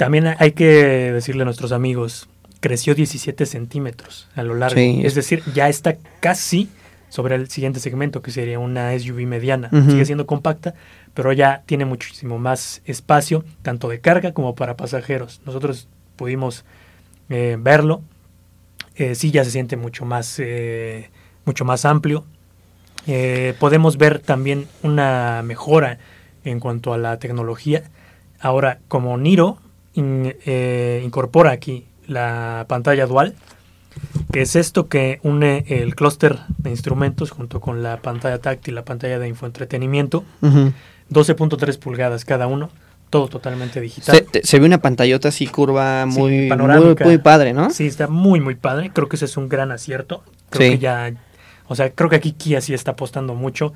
También 0.00 0.34
hay 0.38 0.52
que 0.52 1.12
decirle 1.12 1.42
a 1.42 1.44
nuestros 1.44 1.72
amigos, 1.72 2.26
creció 2.60 2.94
17 2.94 3.44
centímetros 3.44 4.30
a 4.34 4.42
lo 4.42 4.54
largo. 4.54 4.80
Sí. 4.80 5.02
Es 5.04 5.14
decir, 5.14 5.42
ya 5.52 5.68
está 5.68 5.98
casi 6.20 6.70
sobre 7.10 7.34
el 7.34 7.50
siguiente 7.50 7.80
segmento, 7.80 8.22
que 8.22 8.30
sería 8.30 8.58
una 8.58 8.98
SUV 8.98 9.26
mediana. 9.26 9.68
Sigue 9.68 10.06
siendo 10.06 10.24
compacta, 10.24 10.72
pero 11.12 11.34
ya 11.34 11.64
tiene 11.66 11.84
muchísimo 11.84 12.38
más 12.38 12.80
espacio, 12.86 13.44
tanto 13.60 13.90
de 13.90 14.00
carga 14.00 14.32
como 14.32 14.54
para 14.54 14.74
pasajeros. 14.74 15.42
Nosotros 15.44 15.86
pudimos 16.16 16.64
eh, 17.28 17.58
verlo. 17.60 18.00
Eh, 18.94 19.14
sí, 19.14 19.30
ya 19.30 19.44
se 19.44 19.50
siente 19.50 19.76
mucho 19.76 20.06
más, 20.06 20.36
eh, 20.38 21.10
mucho 21.44 21.66
más 21.66 21.84
amplio. 21.84 22.24
Eh, 23.06 23.52
podemos 23.60 23.98
ver 23.98 24.18
también 24.20 24.66
una 24.82 25.42
mejora 25.44 25.98
en 26.42 26.58
cuanto 26.58 26.94
a 26.94 26.96
la 26.96 27.18
tecnología. 27.18 27.82
Ahora, 28.40 28.78
como 28.88 29.18
Niro 29.18 29.58
in- 29.94 30.34
eh, 30.46 31.02
incorpora 31.04 31.50
aquí 31.50 31.86
la 32.06 32.64
pantalla 32.68 33.06
dual, 33.06 33.34
que 34.32 34.42
es 34.42 34.56
esto 34.56 34.88
que 34.88 35.20
une 35.22 35.64
el 35.68 35.94
clúster 35.94 36.38
de 36.58 36.70
instrumentos 36.70 37.30
junto 37.30 37.60
con 37.60 37.82
la 37.82 37.98
pantalla 37.98 38.38
táctil, 38.38 38.74
la 38.74 38.84
pantalla 38.84 39.18
de 39.18 39.28
infoentretenimiento, 39.28 40.24
Ujú. 40.42 40.72
12.3 41.10 41.76
pulgadas 41.78 42.24
cada 42.24 42.46
uno, 42.46 42.70
todo 43.10 43.26
totalmente 43.28 43.80
digital. 43.80 44.24
Se, 44.44 44.58
ve 44.60 44.66
una 44.66 44.78
pantallota 44.78 45.28
así 45.28 45.46
curva 45.48 46.06
Sí, 46.08 46.18
muy, 46.18 46.32
muy, 46.38 46.48
panorámica. 46.48 47.04
muy 47.04 47.18
padre, 47.18 47.52
¿no? 47.52 47.70
Sí, 47.70 47.86
está 47.86 48.06
muy, 48.06 48.40
muy 48.40 48.54
padre. 48.54 48.90
Creo 48.94 49.08
que 49.08 49.16
ese 49.16 49.24
es 49.24 49.36
un 49.36 49.48
gran 49.48 49.72
acierto. 49.72 50.22
Creo 50.50 50.68
Sí. 50.70 50.76
que 50.76 50.82
ya, 50.82 51.12
o 51.66 51.74
sea, 51.74 51.90
creo 51.90 52.08
que 52.08 52.16
aquí 52.16 52.32
Kia 52.32 52.60
sí 52.60 52.72
está 52.74 52.92
apostando 52.92 53.34
mucho 53.34 53.72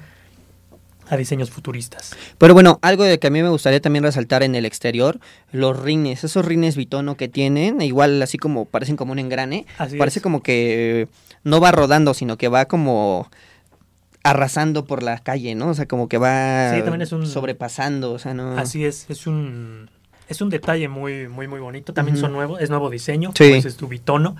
a 1.09 1.17
diseños 1.17 1.51
futuristas. 1.51 2.17
Pero 2.39 2.55
bueno, 2.55 2.79
algo 2.83 3.05
de 3.05 3.19
que 3.19 3.27
a 3.27 3.31
mí 3.31 3.43
me 3.43 3.49
gustaría 3.51 3.81
también 3.81 4.05
resaltar 4.05 4.43
en 4.43 4.55
el 4.55 4.65
exterior, 4.65 5.21
los 5.53 5.79
rines, 5.81 6.25
esos 6.25 6.45
rines 6.45 6.77
bitono 6.77 7.17
que 7.17 7.29
tienen, 7.29 7.81
igual 7.83 8.21
así 8.23 8.39
como 8.39 8.65
parecen 8.65 8.97
como 8.97 9.13
un 9.13 9.19
engrane, 9.19 9.67
Así 9.79 9.97
parece 9.99 10.21
es. 10.21 10.23
como 10.23 10.43
que 10.43 11.09
no 11.43 11.61
va 11.61 11.73
rodando, 11.73 12.15
sino 12.15 12.37
que 12.39 12.49
va 12.49 12.65
como 12.67 13.29
arrasando 14.23 14.85
por 14.87 15.03
la 15.03 15.19
calle, 15.19 15.55
¿no? 15.55 15.69
O 15.69 15.75
sea, 15.75 15.87
como 15.87 16.09
que 16.09 16.17
va 16.19 16.73
Sí, 16.75 16.81
también 16.81 17.03
es 17.03 17.13
un- 17.13 17.27
sobrepasando, 17.27 18.13
o 18.13 18.19
sea, 18.19 18.33
no. 18.33 18.57
Así 18.57 18.85
es, 18.85 19.07
es 19.11 19.27
un 19.27 19.91
es 20.27 20.41
un 20.41 20.49
detalle 20.49 20.89
muy 20.89 21.29
muy 21.29 21.47
muy 21.49 21.61
bonito. 21.61 21.93
También 21.93 22.17
son 22.17 22.33
nuevos, 22.33 22.61
es 22.63 22.71
nuevo 22.71 22.89
diseño, 22.89 23.33
Sí. 23.37 23.45
como 23.45 23.57
dices 23.57 23.77
tu 23.77 23.89
bitono. 23.89 24.37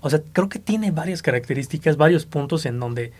O 0.00 0.10
sea, 0.10 0.20
creo 0.32 0.48
que 0.48 0.58
tiene 0.58 0.90
varias 0.90 1.22
características, 1.22 1.96
varios 1.96 2.26
puntos 2.26 2.66
en 2.66 2.80
donde 2.80 3.12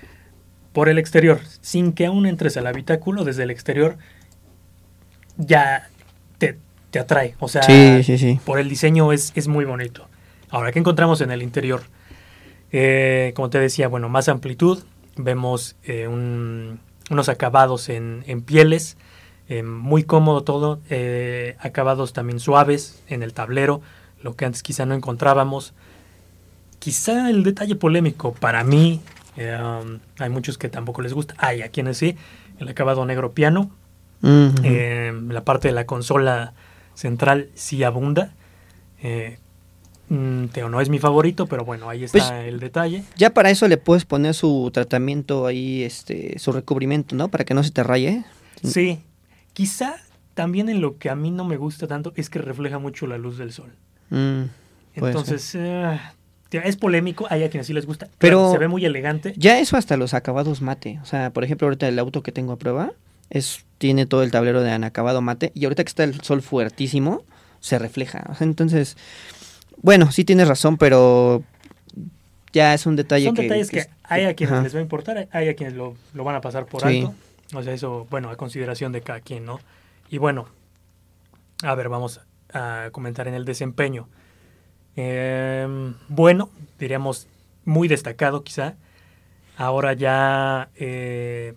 por 0.72 0.88
el 0.88 0.98
exterior, 0.98 1.40
sin 1.61 1.92
que 1.92 2.07
aún 2.07 2.26
entres 2.26 2.57
al 2.57 2.66
habitáculo, 2.66 3.24
desde 3.24 3.42
el 3.44 3.50
exterior 3.50 3.96
ya 5.37 5.88
te, 6.38 6.59
te 6.90 6.98
atrae. 6.98 7.35
O 7.38 7.48
sea, 7.48 7.62
Sí, 7.62 8.02
sí, 8.04 8.18
sí. 8.18 8.40
por 8.44 8.59
el 8.59 8.68
diseño 8.68 9.12
es, 9.12 9.33
es 9.35 9.48
muy 9.48 9.64
bonito. 9.64 10.09
Ahora, 10.50 10.72
¿qué 10.72 10.78
encontramos 10.78 11.20
en 11.20 11.31
el 11.31 11.42
interior? 11.42 11.83
Eh, 12.72 13.33
como 13.35 13.50
te 13.50 13.59
decía, 13.59 13.88
bueno, 13.88 14.09
más 14.09 14.28
amplitud, 14.28 14.83
vemos 15.16 15.76
eh, 15.85 16.07
un- 16.09 16.81
unos 17.11 17.28
acabados 17.28 17.88
en, 17.88 18.22
en 18.26 18.42
pieles, 18.42 18.96
eh, 19.48 19.62
muy 19.62 20.04
cómodo 20.04 20.42
todo, 20.44 20.81
acabados 21.59 22.12
también 22.12 22.38
suaves 22.38 23.02
en 23.09 23.22
el 23.22 23.33
tablero, 23.33 23.81
lo 24.22 24.37
que 24.37 24.44
antes 24.44 24.62
quizá 24.62 24.85
no 24.85 24.94
encontrábamos. 24.94 25.72
Quizá 26.78 27.31
el 27.31 27.42
detalle 27.44 27.74
polémico 27.74 28.35
para 28.35 28.62
mí, 28.62 29.00
um, 29.38 29.98
hay 30.18 30.31
muchos 30.31 30.59
que 30.59 30.68
tampoco 30.68 31.03
les 31.03 31.12
gusta, 31.14 31.35
hay 31.38 31.62
a 31.62 31.68
quienes 31.68 31.98
sí, 31.98 32.16
el 32.59 32.68
acabado 32.68 33.05
negro 33.07 33.33
piano, 33.33 33.70
eh, 34.22 35.12
la 35.29 35.44
parte 35.44 35.68
de 35.68 35.74
la 35.74 35.87
consola 35.87 36.53
central 36.94 37.48
sí 37.55 37.85
abunda. 37.85 38.33
Eh, 39.01 39.38
mm, 40.09 40.46
Teo 40.46 40.68
no 40.68 40.81
es 40.81 40.88
mi 40.88 40.98
favorito, 40.98 41.46
pero 41.46 41.64
bueno, 41.64 41.88
ahí 41.88 42.03
está 42.03 42.18
Pues, 42.18 42.31
el 42.48 42.59
detalle. 42.59 43.05
Ya 43.16 43.31
para 43.31 43.51
eso 43.51 43.68
le 43.68 43.77
puedes 43.77 44.05
poner 44.05 44.35
su 44.35 44.70
tratamiento 44.72 45.46
ahí, 45.46 45.85
este, 45.85 46.38
su 46.38 46.51
recubrimiento, 46.51 47.14
¿no? 47.14 47.29
Para 47.29 47.44
que 47.44 47.55
no 47.55 47.62
se 47.62 47.70
te 47.70 47.85
raye. 47.85 48.24
Sí, 48.64 49.01
quizá 49.53 49.94
también 50.35 50.68
en 50.68 50.81
lo 50.81 50.98
que 50.98 51.11
a 51.11 51.14
mí 51.14 51.31
no 51.31 51.44
me 51.44 51.57
gusta 51.57 51.87
tanto 51.87 52.12
es 52.16 52.29
que 52.29 52.40
refleja 52.40 52.79
mucho 52.79 53.07
la 53.07 53.18
luz 53.18 53.38
del 53.38 53.53
sol. 53.53 53.70
Mm, 54.11 54.44
Entonces, 54.96 55.55
eh, 55.55 56.01
es 56.50 56.76
polémico, 56.76 57.26
hay 57.30 57.44
a 57.44 57.50
quienes 57.50 57.66
sí 57.66 57.72
les 57.72 57.87
gusta, 57.87 58.08
Pero- 58.18 58.50
se 58.52 58.58
ve 58.58 58.68
muy 58.68 58.84
elegante. 58.84 59.34
Ya 59.37 59.58
eso 59.58 59.76
hasta 59.76 59.96
los 59.96 60.14
acabados 60.14 60.62
mate. 60.62 60.98
O 61.02 61.06
sea, 61.06 61.30
por 61.30 61.44
ejemplo, 61.44 61.66
ahorita 61.66 61.87
el 61.88 61.98
auto 61.98 62.22
que 62.22 62.32
tengo 62.32 62.52
a 62.52 62.56
prueba 62.56 62.92
es 63.30 63.64
tiene 63.78 64.06
todo 64.06 64.22
el 64.22 64.30
tablero 64.30 64.62
de 64.62 64.72
acabado 64.72 65.20
mate 65.20 65.52
y 65.54 65.64
ahorita 65.64 65.84
que 65.84 65.88
está 65.88 66.04
el 66.04 66.20
sol 66.22 66.40
fuertísimo 66.42 67.22
se 67.61 67.78
refleja. 67.78 68.24
O 68.30 68.34
sea, 68.34 68.46
entonces, 68.46 68.96
bueno, 69.82 70.11
sí 70.11 70.24
tienes 70.24 70.48
razón, 70.48 70.78
pero 70.78 71.42
ya 72.52 72.72
es 72.74 72.87
un 72.87 72.96
detalle 72.96 73.26
Son 73.26 73.34
que 73.34 73.42
detalles 73.42 73.70
que, 73.70 73.87
hay 74.04 74.24
a 74.24 74.34
quienes 74.34 74.52
ajá. 74.54 74.62
les 74.62 74.74
va 74.74 74.78
a 74.78 74.82
importar, 74.82 75.28
hay 75.30 75.48
a 75.48 75.54
quienes 75.54 75.74
lo, 75.76 75.94
lo 76.14 76.24
van 76.24 76.34
a 76.37 76.40
pasar 76.40 76.66
por 76.66 76.80
Sí. 76.82 77.00
alto. 77.00 77.14
O 77.54 77.62
sea, 77.62 77.72
eso, 77.72 78.06
bueno, 78.11 78.30
a 78.30 78.37
consideración 78.37 78.92
de 78.92 79.00
cada 79.02 79.20
quien, 79.20 79.44
¿no? 79.44 79.61
Y 80.11 80.18
bueno, 80.18 80.48
a 81.62 81.74
ver, 81.74 81.88
vamos 81.88 82.20
a 82.52 82.88
comentar 82.92 83.28
en 83.28 83.34
el 83.34 83.44
desempeño. 83.44 84.08
Em, 85.00 85.94
bueno, 86.08 86.50
diríamos 86.76 87.28
muy 87.64 87.87
destacado 87.87 88.42
quizá. 88.42 88.74
Ahora 89.56 89.92
ya 89.92 90.70
eh, 90.74 91.54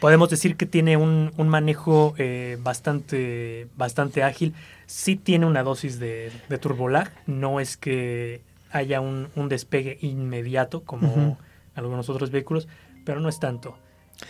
podemos 0.00 0.30
decir 0.30 0.56
que 0.56 0.66
tiene 0.66 0.96
un, 0.96 1.32
un 1.36 1.48
manejo 1.48 2.14
eh, 2.18 2.58
bastante, 2.60 3.68
bastante 3.76 4.24
ágil. 4.24 4.52
Sí 4.86 5.14
tiene 5.14 5.46
una 5.46 5.62
dosis 5.62 6.00
de, 6.00 6.32
de 6.48 6.58
turbolag. 6.58 7.12
No 7.28 7.60
es 7.60 7.76
que 7.76 8.42
haya 8.72 9.00
un, 9.00 9.28
un 9.36 9.48
despegue 9.48 9.98
inmediato 10.00 10.82
como 10.82 11.38
algunos 11.76 12.08
otros 12.08 12.32
vehículos, 12.32 12.66
pero 13.04 13.20
no 13.20 13.28
es 13.28 13.38
tanto. 13.38 13.78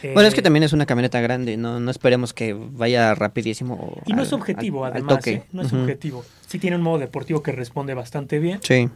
Bueno, 0.02 0.22
es 0.28 0.35
que 0.35 0.40
Eh, 0.40 0.42
también 0.42 0.62
es 0.62 0.72
una 0.72 0.87
camioneta 0.87 1.20
grande, 1.20 1.57
no, 1.57 1.80
no 1.80 1.90
esperemos 1.90 2.33
que 2.35 2.52
vaya 2.54 3.14
rapidísimo. 3.14 4.02
Y 4.07 4.12
no 4.12 4.20
al- 4.20 4.26
es 4.26 4.33
objetivo, 4.33 4.85
al- 4.85 4.92
al 4.92 4.96
además. 4.98 5.16
toque. 5.16 5.30
¿eh? 5.33 5.42
No 5.52 5.62
es 5.62 5.72
objetivo. 5.72 6.24
Sí 6.46 6.59
tiene 6.59 6.76
un 6.76 6.83
modo 6.83 6.98
deportivo 6.98 7.42
que 7.42 7.52
responde 7.52 7.94
bastante 7.94 8.38
bien. 8.38 8.61
Sí. 8.62 8.88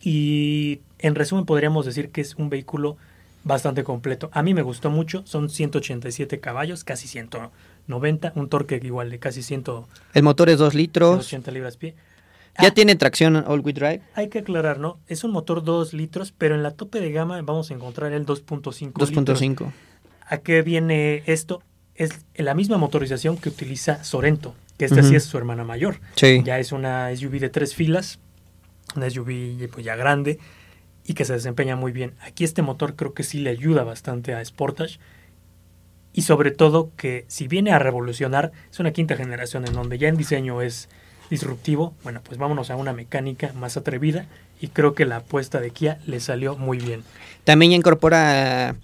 Y 0.00 0.80
en 0.98 1.14
resumen 1.14 1.44
podríamos 1.44 1.86
decir 1.86 2.10
que 2.10 2.20
es 2.20 2.34
un 2.36 2.48
vehículo 2.50 2.96
bastante 3.44 3.84
completo. 3.84 4.30
A 4.32 4.42
mí 4.42 4.54
me 4.54 4.62
gustó 4.62 4.90
mucho, 4.90 5.22
son 5.26 5.50
187 5.50 6.40
caballos, 6.40 6.84
casi 6.84 7.08
190, 7.08 8.32
un 8.36 8.48
torque 8.48 8.80
igual 8.82 9.10
de 9.10 9.18
casi 9.18 9.42
100, 9.42 9.64
El 10.14 10.22
motor 10.22 10.48
es 10.48 10.58
2 10.58 10.74
litros. 10.74 11.26
180 11.26 11.50
libras 11.50 11.76
pie. 11.76 11.94
Ya 12.60 12.68
Ah, 12.68 12.70
tiene 12.74 12.94
tracción 12.96 13.36
all-wheel 13.36 13.74
drive. 13.74 14.00
Hay 14.14 14.28
que 14.28 14.40
aclarar, 14.40 14.78
¿no? 14.78 14.98
Es 15.08 15.24
un 15.24 15.30
motor 15.32 15.64
2 15.64 15.94
litros, 15.94 16.32
pero 16.36 16.54
en 16.54 16.62
la 16.62 16.72
tope 16.72 17.00
de 17.00 17.10
gama 17.10 17.40
vamos 17.40 17.70
a 17.70 17.74
encontrar 17.74 18.12
el 18.12 18.26
2.5 18.26 19.00
litros. 19.08 19.10
2.5. 19.40 19.72
¿A 20.26 20.38
qué 20.38 20.62
viene 20.62 21.22
esto? 21.26 21.62
Es 21.94 22.24
la 22.34 22.54
misma 22.54 22.78
motorización 22.78 23.36
que 23.36 23.48
utiliza 23.48 24.02
Sorento, 24.04 24.54
que 24.78 24.86
esta 24.86 25.02
sí 25.02 25.14
es 25.14 25.24
su 25.24 25.36
hermana 25.38 25.64
mayor. 25.64 26.00
Sí. 26.16 26.42
Ya 26.44 26.58
es 26.58 26.72
una 26.72 27.14
SUV 27.14 27.38
de 27.38 27.50
tres 27.50 27.74
filas, 27.74 28.18
una 28.96 29.08
SUV 29.10 29.68
pues, 29.70 29.84
ya 29.84 29.96
grande 29.96 30.38
y 31.04 31.14
que 31.14 31.24
se 31.24 31.34
desempeña 31.34 31.76
muy 31.76 31.92
bien. 31.92 32.14
Aquí 32.20 32.44
este 32.44 32.62
motor 32.62 32.96
creo 32.96 33.14
que 33.14 33.22
sí 33.22 33.38
le 33.38 33.50
ayuda 33.50 33.84
bastante 33.84 34.34
a 34.34 34.44
Sportage 34.44 34.98
y 36.12 36.22
sobre 36.22 36.50
todo 36.50 36.90
que 36.96 37.24
si 37.28 37.48
viene 37.48 37.72
a 37.72 37.78
revolucionar, 37.78 38.52
es 38.70 38.78
una 38.80 38.92
quinta 38.92 39.16
generación 39.16 39.66
en 39.66 39.72
donde 39.72 39.98
ya 39.98 40.08
en 40.08 40.16
diseño 40.16 40.62
es 40.62 40.88
disruptivo, 41.30 41.94
bueno, 42.02 42.20
pues 42.22 42.38
vámonos 42.38 42.70
a 42.70 42.76
una 42.76 42.92
mecánica 42.92 43.52
más 43.54 43.76
atrevida 43.76 44.26
y 44.60 44.68
creo 44.68 44.94
que 44.94 45.06
la 45.06 45.16
apuesta 45.16 45.60
de 45.60 45.70
Kia 45.70 45.98
le 46.06 46.20
salió 46.20 46.56
muy 46.56 46.78
bien. 46.78 47.02
También 47.44 47.72
incorpora 47.72 48.76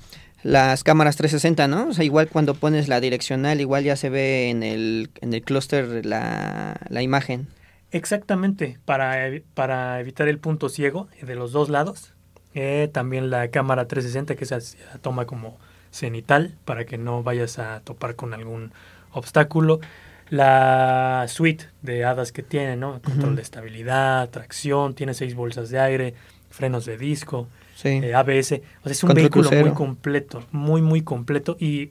las 0.43 0.85
cámaras 0.85 1.17
360, 1.17 1.69
¿no? 1.69 1.89
O 1.89 1.93
sea, 1.93 2.05
igual 2.05 2.29
cuando 2.29 2.55
pones 2.55 2.89
la 2.89 3.01
direccional, 3.01 3.61
igual 3.61 3.85
ya 3.85 3.97
se 3.97 4.09
ve 4.09 4.51
en 4.51 4.63
el, 4.63 5.11
en 5.21 5.35
el 5.35 5.43
clúster 5.43 6.05
la, 6.07 6.77
la 6.89 7.03
imagen. 7.03 7.49
Exactamente, 7.91 8.79
para, 8.85 9.31
para 9.55 10.01
evitar 10.01 10.29
el 10.29 10.39
punto 10.39 10.69
ciego 10.69 11.09
de 11.23 11.35
los 11.35 11.53
dos 11.53 11.69
lados. 11.71 12.13
Eh, 12.55 12.89
también 12.93 13.31
la 13.31 13.49
cámara 13.49 13.87
360 13.87 14.35
que 14.37 14.45
se 14.45 14.77
toma 15.01 15.27
como 15.27 15.59
cenital 15.91 16.57
para 16.65 16.85
que 16.85 16.99
no 16.99 17.23
vayas 17.23 17.59
a 17.59 17.81
topar 17.81 18.15
con 18.15 18.35
algún 18.35 18.73
obstáculo. 19.13 19.81
La 20.29 21.25
suite 21.29 21.69
de 21.81 22.05
hadas 22.05 22.33
que 22.33 22.43
tiene, 22.43 22.77
¿no? 22.77 23.01
Control 23.01 23.37
de 23.37 23.43
estabilidad, 23.43 24.29
tracción, 24.29 24.95
tiene 24.95 25.15
seis 25.15 25.35
bolsas 25.35 25.71
de 25.71 25.81
aire, 25.81 26.15
frenos 26.51 26.85
de 26.85 26.99
disco, 26.99 27.49
Sí. 27.81 27.91
eh, 28.03 28.13
ABS. 28.13 28.61
O 28.83 28.85
sea, 28.85 28.93
es 28.93 29.05
un 29.05 29.15
vehículo 29.15 29.53
muy 29.53 29.71
completo, 29.71 30.43
muy, 30.51 30.83
muy 30.83 31.03
completo 31.03 31.57
y 31.61 31.91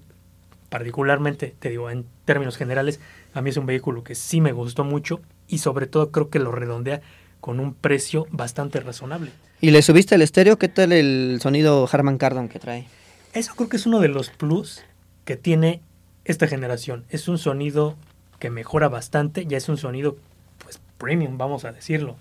particularmente, 0.68 1.56
te 1.58 1.70
digo, 1.70 1.90
en 1.90 2.06
términos 2.26 2.58
generales, 2.58 3.00
a 3.34 3.42
mí 3.42 3.52
es 3.52 3.58
un 3.58 3.66
vehículo 3.66 4.04
que 4.04 4.14
sí 4.14 4.42
me 4.42 4.52
gustó 4.52 4.84
mucho 4.84 5.22
y 5.48 5.60
sobre 5.60 5.88
todo 5.88 6.12
creo 6.12 6.30
que 6.30 6.40
lo 6.40 6.52
redondea 6.52 7.00
con 7.40 7.62
un 7.62 7.74
precio 7.74 8.28
bastante 8.32 8.82
razonable. 8.82 9.32
¿Y 9.62 9.72
le 9.72 9.82
subiste 9.82 10.16
el 10.16 10.24
estéreo? 10.24 10.58
¿Qué 10.58 10.68
tal 10.68 10.92
el 10.92 11.40
sonido 11.42 11.88
Harman 11.90 12.18
Kardon 12.18 12.50
que 12.50 12.60
trae? 12.60 12.86
Eso 13.32 13.54
creo 13.56 13.70
que 13.70 13.78
es 13.78 13.86
uno 13.86 14.02
de 14.02 14.10
los 14.10 14.30
plus 14.30 14.84
que 15.24 15.38
tiene 15.38 15.82
esta 16.26 16.48
generación. 16.48 17.06
Es 17.10 17.30
un 17.30 17.38
sonido 17.38 17.96
que 18.40 18.50
mejora 18.50 18.90
bastante, 18.90 19.46
ya 19.46 19.56
es 19.56 19.70
un 19.70 19.78
sonido 19.78 20.18
pues 20.62 20.82
premium, 20.98 21.38
vamos 21.38 21.64
a 21.64 21.72
decirlo, 21.72 22.18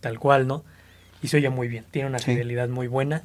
tal 0.00 0.18
cual, 0.18 0.46
¿no? 0.46 0.64
Y 1.22 1.28
se 1.28 1.36
oye 1.38 1.50
muy 1.50 1.68
bien, 1.68 1.84
tiene 1.90 2.08
una 2.08 2.18
Sí. 2.18 2.32
fidelidad 2.32 2.68
muy 2.68 2.86
buena. 2.86 3.22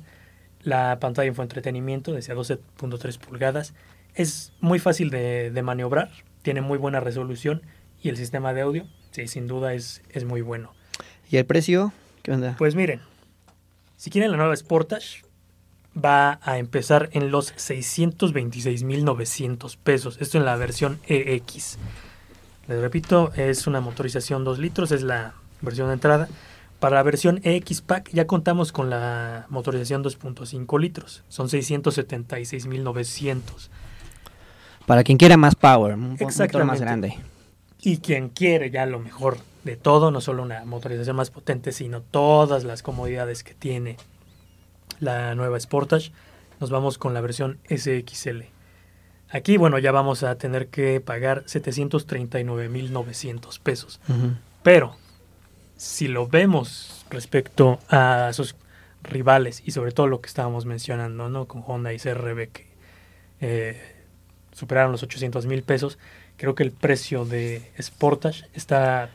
La 0.62 1.00
pantalla 1.00 1.28
infoentretenimiento 1.28 2.14
decía 2.14 2.34
12.3 2.36 3.18
pulgadas. 3.20 3.74
Es 4.16 4.54
muy 4.62 4.80
fácil 4.80 5.10
de, 5.10 5.52
de 5.52 5.62
maniobrar, 5.62 6.10
tiene 6.42 6.62
muy 6.62 6.78
buena 6.78 7.00
resolución 7.00 7.62
y 8.02 8.10
el 8.10 8.18
sistema 8.18 8.54
de 8.54 8.62
audio, 8.62 8.88
sí, 9.12 9.28
sin 9.28 9.48
duda 9.48 9.74
es, 9.74 10.02
es 10.10 10.24
muy 10.26 10.42
bueno. 10.42 10.74
¿Y 11.30 11.38
el 11.38 11.46
precio? 11.46 11.92
¿Qué 12.24 12.32
onda? 12.32 12.56
Pues 12.58 12.76
miren, 12.76 13.02
si 13.98 14.10
quieren 14.10 14.32
la 14.32 14.38
nueva 14.38 14.56
Sportage, 14.56 15.24
va 15.98 16.40
a 16.44 16.58
empezar 16.58 17.10
en 17.14 17.32
los 17.32 17.54
626.900 17.56 19.78
pesos. 19.78 20.18
Esto 20.20 20.38
en 20.38 20.46
la 20.46 20.56
versión 20.56 21.00
EX. 21.08 21.78
Les 22.68 22.82
repito, 22.82 23.32
es 23.36 23.68
una 23.68 23.80
motorización 23.82 24.44
2 24.44 24.60
litros, 24.60 24.92
es 24.92 25.04
la 25.04 25.34
versión 25.62 25.88
de 25.88 25.94
entrada. 25.94 26.28
Para 26.86 26.98
la 26.98 27.04
versión 27.04 27.40
EX 27.44 27.82
Pack 27.82 28.12
ya 28.12 28.28
contamos 28.28 28.72
con 28.72 28.92
la 28.92 29.48
motorización 29.50 30.04
2.5 30.04 30.80
litros. 30.80 31.24
Son 31.30 31.48
676.900. 31.48 33.42
Para 34.86 35.04
quien 35.04 35.18
quiera 35.18 35.36
más 35.36 35.56
power, 35.56 35.96
un 35.96 36.12
motor 36.12 36.64
más 36.64 36.80
grande. 36.80 37.18
Y 37.82 37.98
quien 37.98 38.30
quiere 38.30 38.70
ya 38.70 38.86
lo 38.86 39.00
mejor 39.00 39.40
de 39.64 39.78
todo, 39.78 40.12
no 40.12 40.22
solo 40.22 40.44
una 40.44 40.64
motorización 40.64 41.16
más 41.16 41.32
potente, 41.32 41.72
sino 41.72 42.02
todas 42.02 42.66
las 42.66 42.84
comodidades 42.84 43.44
que 43.44 43.56
tiene 43.56 43.98
la 45.00 45.34
nueva 45.34 45.60
Sportage, 45.60 46.12
nos 46.60 46.70
vamos 46.70 47.00
con 47.00 47.16
la 47.16 47.22
versión 47.22 47.58
SXL. 47.68 48.44
Aquí, 49.32 49.58
bueno, 49.58 49.80
ya 49.80 49.92
vamos 49.92 50.22
a 50.22 50.36
tener 50.36 50.68
que 50.68 51.02
pagar 51.02 51.46
739.900 51.46 53.60
pesos. 53.60 54.00
Ujú. 54.08 54.34
Pero, 54.62 54.98
si 55.78 56.08
lo 56.08 56.28
vemos 56.28 57.06
respecto 57.10 57.80
a 57.90 58.32
sus 58.34 58.56
rivales 59.04 59.62
y 59.66 59.72
sobre 59.72 59.92
todo 59.92 60.08
lo 60.08 60.22
que 60.22 60.28
estábamos 60.28 60.66
mencionando, 60.66 61.30
¿no? 61.30 61.46
Con 61.46 61.64
Honda 61.68 61.94
y 61.94 62.00
CRB 62.00 62.50
que 62.52 62.68
eh, 63.42 63.96
superaron 64.52 64.92
los 64.92 65.04
800 65.04 65.46
mil 65.46 65.62
pesos, 65.64 65.98
creo 66.38 66.56
que 66.56 66.64
el 66.64 66.72
precio 66.72 67.26
de 67.26 67.72
Sportage 67.82 68.46
está 68.54 69.10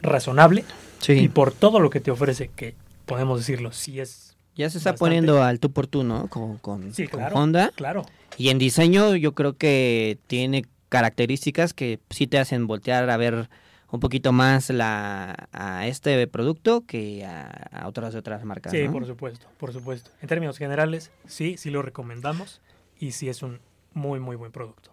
razonable 0.00 0.64
Sí. 1.00 1.12
y 1.14 1.28
por 1.28 1.52
todo 1.52 1.80
lo 1.80 1.90
que 1.90 2.00
te 2.00 2.10
ofrece, 2.12 2.48
que 2.54 2.74
podemos 3.06 3.38
decirlo, 3.40 3.72
sí 3.72 3.98
es... 4.00 4.36
Ya 4.54 4.68
se 4.70 4.78
está 4.78 4.90
bastante. 4.92 4.98
poniendo 4.98 5.42
al 5.42 5.58
tú 5.58 5.72
por 5.72 5.86
tú, 5.86 6.04
¿no? 6.04 6.28
Con, 6.28 6.58
con- 6.58 6.92
Sí, 6.94 7.08
con 7.08 7.20
claro. 7.20 7.36
Honda. 7.36 7.72
Claro, 7.74 8.04
Y 8.36 8.50
en 8.50 8.58
diseño 8.58 9.16
yo 9.16 9.32
creo 9.32 9.54
que 9.56 10.18
tiene 10.26 10.64
características 10.90 11.72
que 11.74 11.98
sí 12.10 12.26
te 12.26 12.38
hacen 12.38 12.66
voltear 12.66 13.08
a 13.10 13.16
ver 13.16 13.48
un 13.92 14.00
poquito 14.00 14.32
más 14.32 14.70
la, 14.70 15.48
a 15.52 15.86
este 15.86 16.26
producto 16.26 16.84
que 16.86 17.24
a, 17.24 17.46
a 17.70 17.86
otras 17.86 18.14
otras 18.14 18.42
marcas. 18.44 18.72
sí, 18.72 18.82
¿no? 18.84 18.92
por 18.92 19.06
supuesto, 19.06 19.46
por 19.58 19.72
supuesto. 19.72 20.10
En 20.22 20.28
términos 20.28 20.58
generales, 20.58 21.12
sí, 21.26 21.56
sí 21.58 21.70
lo 21.70 21.82
recomendamos 21.82 22.60
y 22.98 23.12
sí 23.12 23.28
es 23.28 23.42
un 23.42 23.60
muy, 23.92 24.18
muy 24.18 24.34
buen 24.34 24.50
producto. 24.50 24.90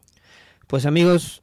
Pues 0.67 0.85
amigos, 0.85 1.41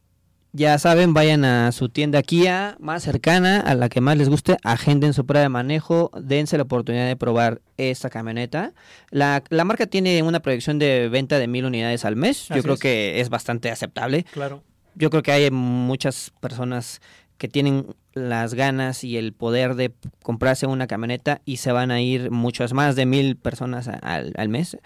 ya 0.52 0.78
saben, 0.78 1.14
vayan 1.14 1.44
a 1.46 1.72
su 1.72 1.88
tienda 1.88 2.22
Kia 2.22 2.76
más 2.78 3.02
cercana, 3.02 3.60
a 3.60 3.74
la 3.74 3.88
que 3.88 4.02
más 4.02 4.18
les 4.18 4.28
guste, 4.28 4.58
agenden 4.62 5.14
su 5.14 5.24
prueba 5.24 5.42
de 5.42 5.48
manejo, 5.48 6.10
dense 6.20 6.58
la 6.58 6.64
oportunidad 6.64 7.06
de 7.06 7.16
probar 7.16 7.62
esta 7.78 8.10
camioneta. 8.10 8.74
La, 9.10 9.42
la 9.48 9.64
marca 9.64 9.86
tiene 9.86 10.22
una 10.22 10.40
proyección 10.40 10.78
de 10.78 11.08
venta 11.08 11.38
de 11.38 11.48
mil 11.48 11.64
unidades 11.64 12.04
al 12.04 12.16
mes, 12.16 12.48
yo 12.48 12.62
creo 12.62 12.74
es. 12.74 12.80
que 12.80 13.20
es 13.20 13.30
bastante 13.30 13.70
aceptable. 13.70 14.24
Claro. 14.32 14.62
Yo 14.94 15.10
creo 15.10 15.22
que 15.22 15.32
hay 15.32 15.50
muchas 15.50 16.32
personas 16.40 17.00
que 17.38 17.48
tienen 17.48 17.86
las 18.14 18.54
ganas 18.54 19.04
y 19.04 19.16
el 19.16 19.32
poder 19.32 19.74
de 19.74 19.92
comprarse 20.22 20.66
una 20.66 20.86
camioneta 20.86 21.42
y 21.44 21.58
se 21.58 21.72
van 21.72 21.90
a 21.90 22.00
ir 22.00 22.30
muchas 22.30 22.72
más 22.72 22.96
de 22.96 23.06
mil 23.06 23.36
personas 23.36 23.88
al 23.88 24.48
mes. 24.48 24.78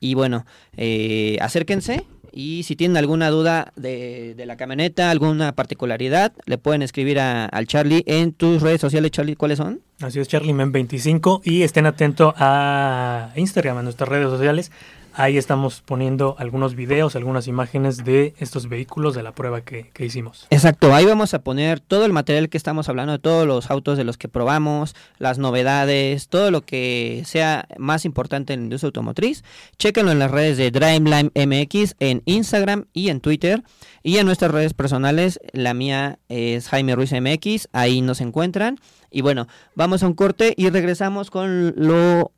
Y 0.00 0.14
bueno, 0.14 0.44
eh, 0.76 1.38
acérquense 1.40 2.04
y 2.32 2.64
si 2.64 2.74
tienen 2.76 2.96
alguna 2.96 3.30
duda 3.30 3.72
de, 3.76 4.34
de 4.34 4.46
la 4.46 4.56
camioneta, 4.56 5.10
alguna 5.10 5.54
particularidad, 5.54 6.32
le 6.46 6.58
pueden 6.58 6.82
escribir 6.82 7.20
a- 7.20 7.44
al 7.46 7.66
Charlie 7.66 8.02
en 8.06 8.32
tus 8.32 8.62
redes 8.62 8.80
sociales. 8.80 9.10
Charlie, 9.12 9.36
¿cuáles 9.36 9.58
son? 9.58 9.80
Así 10.02 10.18
es, 10.18 10.28
CharlieMen25. 10.28 11.42
Y 11.44 11.62
estén 11.62 11.86
atentos 11.86 12.34
a 12.36 13.30
Instagram, 13.36 13.78
a 13.78 13.82
nuestras 13.82 14.08
redes 14.08 14.28
sociales. 14.28 14.72
Ahí 15.14 15.36
estamos 15.36 15.82
poniendo 15.84 16.36
algunos 16.38 16.74
videos, 16.74 17.16
algunas 17.16 17.46
imágenes 17.46 17.98
de 17.98 18.34
estos 18.38 18.70
vehículos, 18.70 19.14
de 19.14 19.22
la 19.22 19.32
prueba 19.32 19.60
que, 19.60 19.90
que 19.92 20.06
hicimos. 20.06 20.46
Exacto, 20.48 20.94
ahí 20.94 21.04
vamos 21.04 21.34
a 21.34 21.42
poner 21.42 21.80
todo 21.80 22.06
el 22.06 22.14
material 22.14 22.48
que 22.48 22.56
estamos 22.56 22.88
hablando, 22.88 23.12
de 23.12 23.18
todos 23.18 23.46
los 23.46 23.70
autos 23.70 23.98
de 23.98 24.04
los 24.04 24.16
que 24.16 24.28
probamos, 24.28 24.96
las 25.18 25.36
novedades, 25.36 26.28
todo 26.28 26.50
lo 26.50 26.62
que 26.62 27.24
sea 27.26 27.68
más 27.76 28.06
importante 28.06 28.54
en 28.54 28.60
la 28.60 28.64
industria 28.64 28.88
automotriz. 28.88 29.44
Chéquenlo 29.76 30.12
en 30.12 30.18
las 30.18 30.30
redes 30.30 30.56
de 30.56 30.70
Driveline 30.70 31.30
MX, 31.34 31.96
en 32.00 32.22
Instagram 32.24 32.86
y 32.94 33.10
en 33.10 33.20
Twitter. 33.20 33.62
Y 34.02 34.16
en 34.16 34.24
nuestras 34.24 34.50
redes 34.50 34.72
personales, 34.72 35.40
la 35.52 35.74
mía 35.74 36.20
es 36.30 36.68
Jaime 36.68 36.96
Ruiz 36.96 37.12
MX, 37.12 37.68
ahí 37.72 38.00
nos 38.00 38.22
encuentran. 38.22 38.78
Y 39.12 39.20
bueno, 39.20 39.46
vamos 39.74 40.02
a 40.02 40.06
un 40.06 40.14
corte 40.14 40.54
y 40.56 40.70
regresamos 40.70 41.30
con 41.30 41.74
lo 41.76 42.32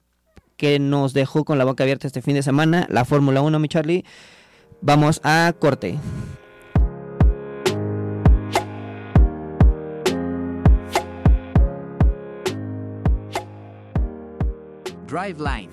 que 0.57 0.79
nos 0.79 1.15
dejó 1.15 1.45
con 1.45 1.57
la 1.57 1.65
boca 1.65 1.85
abierta 1.85 2.07
este 2.07 2.21
fin 2.21 2.35
de 2.35 2.43
semana, 2.43 2.87
la 2.91 3.05
Fórmula 3.05 3.43
1, 3.43 3.59
mi 3.59 3.69
Charlie. 3.69 4.05
Vamos 4.81 5.21
a 5.23 5.55
corte. 5.59 5.99
Driveline. 15.07 15.71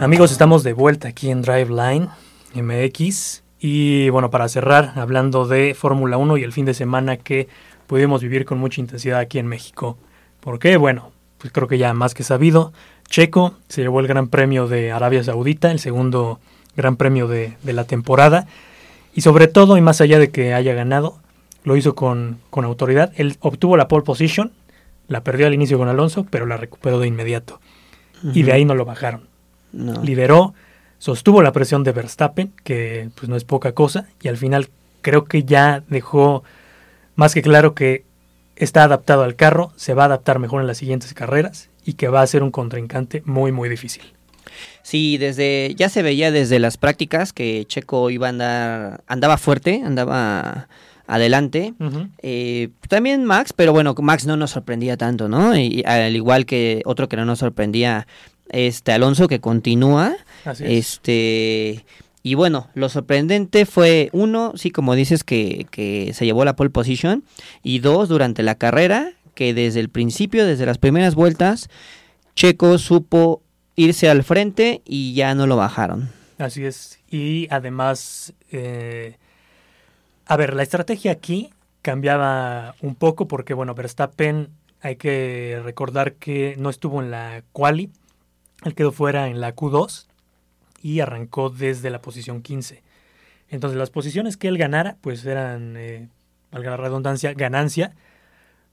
Amigos, 0.00 0.32
estamos 0.32 0.64
de 0.64 0.72
vuelta 0.72 1.08
aquí 1.08 1.30
en 1.30 1.42
Driveline 1.42 2.08
MX. 2.54 3.43
Y 3.66 4.10
bueno, 4.10 4.30
para 4.30 4.46
cerrar, 4.50 4.92
hablando 4.96 5.46
de 5.46 5.72
Fórmula 5.72 6.18
1 6.18 6.36
y 6.36 6.42
el 6.42 6.52
fin 6.52 6.66
de 6.66 6.74
semana 6.74 7.16
que 7.16 7.48
pudimos 7.86 8.20
vivir 8.20 8.44
con 8.44 8.58
mucha 8.58 8.82
intensidad 8.82 9.18
aquí 9.18 9.38
en 9.38 9.46
México. 9.46 9.96
¿Por 10.40 10.58
qué? 10.58 10.76
Bueno, 10.76 11.12
pues 11.38 11.50
creo 11.50 11.66
que 11.66 11.78
ya 11.78 11.94
más 11.94 12.12
que 12.12 12.24
sabido, 12.24 12.74
Checo 13.08 13.54
se 13.68 13.80
llevó 13.80 14.00
el 14.00 14.06
Gran 14.06 14.28
Premio 14.28 14.68
de 14.68 14.92
Arabia 14.92 15.24
Saudita, 15.24 15.72
el 15.72 15.78
segundo 15.78 16.40
Gran 16.76 16.96
Premio 16.96 17.26
de, 17.26 17.56
de 17.62 17.72
la 17.72 17.84
temporada, 17.84 18.46
y 19.14 19.22
sobre 19.22 19.46
todo, 19.46 19.78
y 19.78 19.80
más 19.80 20.02
allá 20.02 20.18
de 20.18 20.28
que 20.28 20.52
haya 20.52 20.74
ganado, 20.74 21.16
lo 21.62 21.74
hizo 21.74 21.94
con, 21.94 22.40
con 22.50 22.66
autoridad. 22.66 23.14
Él 23.16 23.38
obtuvo 23.40 23.78
la 23.78 23.88
pole 23.88 24.04
position, 24.04 24.52
la 25.08 25.24
perdió 25.24 25.46
al 25.46 25.54
inicio 25.54 25.78
con 25.78 25.88
Alonso, 25.88 26.26
pero 26.28 26.44
la 26.44 26.58
recuperó 26.58 27.00
de 27.00 27.06
inmediato. 27.06 27.60
Y 28.34 28.42
de 28.42 28.52
ahí 28.52 28.66
no 28.66 28.74
lo 28.74 28.84
bajaron. 28.84 29.22
No. 29.72 30.02
Lideró, 30.02 30.52
sostuvo 31.04 31.42
la 31.42 31.52
presión 31.52 31.84
de 31.84 31.92
Verstappen, 31.92 32.54
que 32.64 33.10
pues 33.14 33.28
no 33.28 33.36
es 33.36 33.44
poca 33.44 33.72
cosa, 33.72 34.08
y 34.22 34.28
al 34.28 34.38
final 34.38 34.70
creo 35.02 35.26
que 35.26 35.44
ya 35.44 35.84
dejó 35.88 36.44
más 37.14 37.34
que 37.34 37.42
claro 37.42 37.74
que 37.74 38.06
está 38.56 38.84
adaptado 38.84 39.22
al 39.22 39.36
carro, 39.36 39.70
se 39.76 39.92
va 39.92 40.04
a 40.04 40.06
adaptar 40.06 40.38
mejor 40.38 40.62
en 40.62 40.66
las 40.66 40.78
siguientes 40.78 41.12
carreras 41.12 41.68
y 41.84 41.92
que 41.92 42.08
va 42.08 42.22
a 42.22 42.26
ser 42.26 42.42
un 42.42 42.50
contrincante 42.50 43.22
muy 43.26 43.52
muy 43.52 43.68
difícil. 43.68 44.14
Sí, 44.82 45.18
desde 45.18 45.74
ya 45.76 45.90
se 45.90 46.02
veía 46.02 46.30
desde 46.32 46.58
las 46.58 46.78
prácticas 46.78 47.34
que 47.34 47.66
Checo 47.66 48.08
iba 48.08 48.28
a 48.28 48.30
andar, 48.30 49.04
andaba 49.06 49.36
fuerte, 49.36 49.82
andaba 49.84 50.68
adelante. 51.06 51.74
Eh, 52.22 52.70
también 52.88 53.26
Max, 53.26 53.52
pero 53.52 53.74
bueno, 53.74 53.94
Max 53.98 54.24
no 54.24 54.38
nos 54.38 54.52
sorprendía 54.52 54.96
tanto, 54.96 55.28
¿no? 55.28 55.54
Y, 55.54 55.82
al 55.84 56.16
igual 56.16 56.46
que 56.46 56.80
otro 56.86 57.10
que 57.10 57.16
no 57.16 57.26
nos 57.26 57.40
sorprendía, 57.40 58.06
este 58.48 58.92
Alonso 58.92 59.28
que 59.28 59.40
continúa, 59.40 60.16
Así 60.44 60.64
es. 60.64 60.70
este 60.70 61.84
y 62.22 62.34
bueno, 62.34 62.68
lo 62.74 62.88
sorprendente 62.88 63.66
fue 63.66 64.08
uno, 64.12 64.52
sí, 64.56 64.70
como 64.70 64.94
dices 64.94 65.24
que, 65.24 65.66
que 65.70 66.12
se 66.14 66.24
llevó 66.24 66.44
la 66.46 66.56
pole 66.56 66.70
position 66.70 67.22
y 67.62 67.80
dos 67.80 68.08
durante 68.08 68.42
la 68.42 68.54
carrera 68.54 69.12
que 69.34 69.52
desde 69.52 69.80
el 69.80 69.90
principio, 69.90 70.46
desde 70.46 70.64
las 70.64 70.78
primeras 70.78 71.14
vueltas, 71.14 71.68
Checo 72.34 72.78
supo 72.78 73.42
irse 73.76 74.08
al 74.08 74.22
frente 74.22 74.82
y 74.86 75.14
ya 75.14 75.34
no 75.34 75.46
lo 75.46 75.56
bajaron. 75.56 76.08
Así 76.38 76.64
es. 76.64 76.98
Y 77.10 77.46
además, 77.50 78.32
eh, 78.50 79.16
a 80.26 80.36
ver, 80.36 80.54
la 80.54 80.62
estrategia 80.62 81.12
aquí 81.12 81.50
cambiaba 81.82 82.74
un 82.80 82.94
poco 82.94 83.28
porque, 83.28 83.54
bueno, 83.54 83.74
Verstappen, 83.74 84.48
hay 84.80 84.96
que 84.96 85.60
recordar 85.62 86.14
que 86.14 86.56
no 86.58 86.70
estuvo 86.70 87.02
en 87.02 87.10
la 87.10 87.42
quali, 87.52 87.90
él 88.64 88.74
quedó 88.74 88.92
fuera 88.92 89.28
en 89.28 89.40
la 89.40 89.54
Q2 89.54 90.06
y 90.82 91.00
arrancó 91.00 91.50
desde 91.50 91.90
la 91.90 92.00
posición 92.02 92.42
15. 92.42 92.82
Entonces, 93.48 93.78
las 93.78 93.90
posiciones 93.90 94.36
que 94.36 94.48
él 94.48 94.58
ganara, 94.58 94.96
pues 95.00 95.24
eran, 95.24 95.76
eh, 95.76 96.08
valga 96.50 96.70
la 96.72 96.76
redundancia, 96.76 97.32
ganancia. 97.34 97.94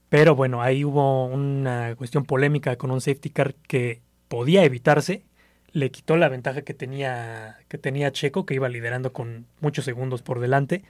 Pero 0.08 0.34
bueno, 0.34 0.62
ahí 0.62 0.84
hubo 0.84 1.26
una 1.26 1.94
cuestión 1.96 2.24
polémica 2.24 2.76
con 2.76 2.90
un 2.90 3.00
safety 3.00 3.30
car 3.30 3.54
que 3.54 4.02
podía 4.28 4.64
evitarse 4.64 5.24
le 5.72 5.90
quitó 5.90 6.16
la 6.16 6.28
ventaja 6.28 6.62
que 6.62 6.74
tenía, 6.74 7.56
que 7.68 7.78
tenía 7.78 8.12
Checo, 8.12 8.44
que 8.44 8.54
iba 8.54 8.68
liderando 8.68 9.12
con 9.14 9.46
muchos 9.60 9.84
segundos 9.86 10.20
por 10.22 10.38
delante. 10.38 10.84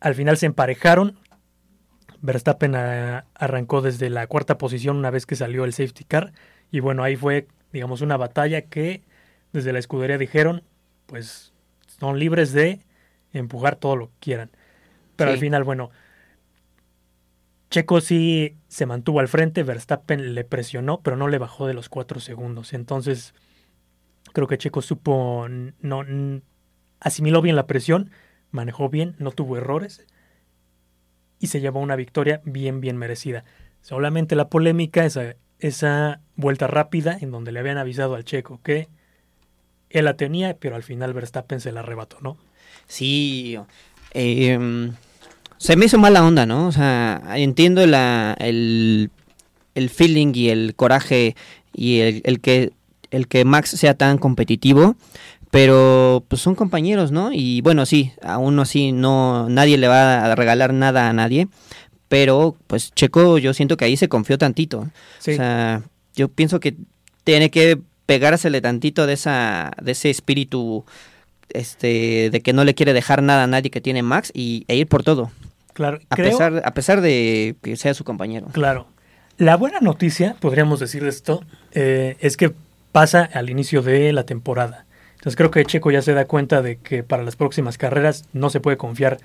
Al 0.00 0.14
final 0.14 0.36
se 0.38 0.46
emparejaron. 0.46 1.18
Verstappen 2.22 2.74
a- 2.74 3.26
arrancó 3.34 3.82
desde 3.82 4.08
la 4.08 4.26
cuarta 4.26 4.56
posición 4.56 4.96
una 4.96 5.10
vez 5.10 5.26
que 5.26 5.36
salió 5.36 5.64
el 5.64 5.74
safety 5.74 6.04
car. 6.04 6.32
Y 6.70 6.80
bueno, 6.80 7.02
ahí 7.02 7.16
fue, 7.16 7.46
digamos, 7.74 8.02
una 8.02 8.16
batalla 8.16 8.62
que 8.62 9.02
desde 9.52 9.72
la 9.72 9.80
escudería 9.80 10.16
dijeron, 10.16 10.62
pues 11.06 11.52
son 11.86 12.20
libres 12.20 12.52
de 12.52 12.80
empujar 13.32 13.74
todo 13.74 13.96
lo 13.96 14.06
que 14.06 14.14
quieran. 14.20 14.50
Pero 15.16 15.32
al 15.32 15.38
final, 15.38 15.64
bueno, 15.64 15.90
Checo 17.70 18.00
sí 18.00 18.56
se 18.68 18.86
mantuvo 18.86 19.18
al 19.18 19.26
frente, 19.26 19.64
Verstappen 19.64 20.34
le 20.34 20.44
presionó, 20.44 21.00
pero 21.00 21.16
no 21.16 21.26
le 21.26 21.38
bajó 21.38 21.66
de 21.66 21.74
los 21.74 21.88
cuatro 21.88 22.20
segundos. 22.20 22.72
Entonces, 22.74 23.34
creo 24.32 24.46
que 24.46 24.56
Checo 24.58 24.80
supo, 24.80 25.48
no, 25.48 26.04
asimiló 27.00 27.42
bien 27.42 27.56
la 27.56 27.66
presión, 27.66 28.12
manejó 28.52 28.88
bien, 28.88 29.16
no 29.18 29.32
tuvo 29.32 29.56
errores 29.56 30.06
y 31.40 31.48
se 31.48 31.60
llevó 31.60 31.80
una 31.80 31.96
victoria 31.96 32.40
bien, 32.44 32.80
bien 32.80 32.96
merecida. 32.96 33.44
Solamente 33.80 34.36
la 34.36 34.48
polémica, 34.48 35.04
esa, 35.04 35.34
esa 35.66 36.20
vuelta 36.36 36.66
rápida 36.66 37.16
en 37.20 37.30
donde 37.30 37.52
le 37.52 37.60
habían 37.60 37.78
avisado 37.78 38.14
al 38.14 38.24
Checo 38.24 38.60
que 38.62 38.88
él 39.90 40.04
la 40.04 40.16
tenía, 40.16 40.56
pero 40.58 40.76
al 40.76 40.82
final 40.82 41.14
Verstappen 41.14 41.60
se 41.60 41.72
la 41.72 41.80
arrebató, 41.80 42.18
¿no? 42.20 42.36
Sí, 42.86 43.56
eh, 44.12 44.90
se 45.56 45.76
me 45.76 45.86
hizo 45.86 45.98
mala 45.98 46.24
onda, 46.24 46.44
¿no? 46.44 46.66
O 46.66 46.72
sea, 46.72 47.22
entiendo 47.36 47.86
la, 47.86 48.36
el, 48.38 49.10
el 49.74 49.88
feeling 49.88 50.32
y 50.34 50.50
el 50.50 50.74
coraje 50.74 51.36
y 51.72 52.00
el, 52.00 52.22
el 52.24 52.40
que 52.40 52.72
el 53.10 53.28
que 53.28 53.44
Max 53.44 53.70
sea 53.70 53.94
tan 53.94 54.18
competitivo, 54.18 54.96
pero 55.50 56.24
pues 56.26 56.42
son 56.42 56.56
compañeros, 56.56 57.12
¿no? 57.12 57.30
Y 57.32 57.60
bueno, 57.60 57.86
sí, 57.86 58.12
aún 58.22 58.58
así 58.58 58.90
no 58.90 59.48
nadie 59.48 59.78
le 59.78 59.86
va 59.86 60.24
a 60.24 60.34
regalar 60.34 60.74
nada 60.74 61.08
a 61.08 61.12
nadie, 61.12 61.46
pero 62.14 62.54
pues 62.68 62.92
Checo 62.94 63.38
yo 63.38 63.52
siento 63.54 63.76
que 63.76 63.86
ahí 63.86 63.96
se 63.96 64.08
confió 64.08 64.38
tantito. 64.38 64.88
Sí, 65.18 65.32
O 65.32 65.36
sea, 65.36 65.82
yo 66.14 66.28
pienso 66.28 66.60
que 66.60 66.76
tiene 67.24 67.50
que 67.50 67.76
pegársele 68.06 68.60
tantito 68.60 69.04
de 69.08 69.14
esa 69.14 69.72
de 69.82 69.90
ese 69.92 70.10
espíritu 70.10 70.84
este 71.50 72.30
de 72.30 72.40
que 72.40 72.52
no 72.52 72.62
le 72.62 72.74
quiere 72.76 72.92
dejar 72.92 73.20
nada 73.20 73.42
a 73.42 73.46
nadie 73.48 73.70
que 73.72 73.80
tiene 73.80 74.04
Max 74.04 74.30
y 74.32 74.64
e 74.68 74.76
ir 74.76 74.86
por 74.86 75.02
todo, 75.02 75.32
claro. 75.72 75.98
a 76.08 76.14
creo- 76.14 76.30
pesar 76.30 76.62
a 76.64 76.72
pesar 76.72 77.00
de 77.00 77.56
que 77.62 77.74
sea 77.76 77.94
su 77.94 78.04
compañero. 78.04 78.46
Claro. 78.52 78.86
La 79.36 79.56
buena 79.56 79.80
noticia, 79.80 80.36
podríamos 80.38 80.78
decir 80.78 81.02
de 81.02 81.08
esto, 81.08 81.42
eh, 81.72 82.16
es 82.20 82.36
que 82.36 82.52
pasa 82.92 83.28
al 83.34 83.50
inicio 83.50 83.82
de 83.82 84.12
la 84.12 84.22
temporada. 84.24 84.86
Entonces 85.14 85.34
creo 85.34 85.50
que 85.50 85.64
Checo 85.64 85.90
ya 85.90 86.00
se 86.02 86.12
da 86.14 86.26
cuenta 86.26 86.62
de 86.62 86.76
que 86.76 87.02
para 87.02 87.24
las 87.24 87.34
próximas 87.34 87.76
carreras 87.76 88.24
no 88.32 88.50
se 88.50 88.60
puede 88.60 88.76
confiar 88.76 89.18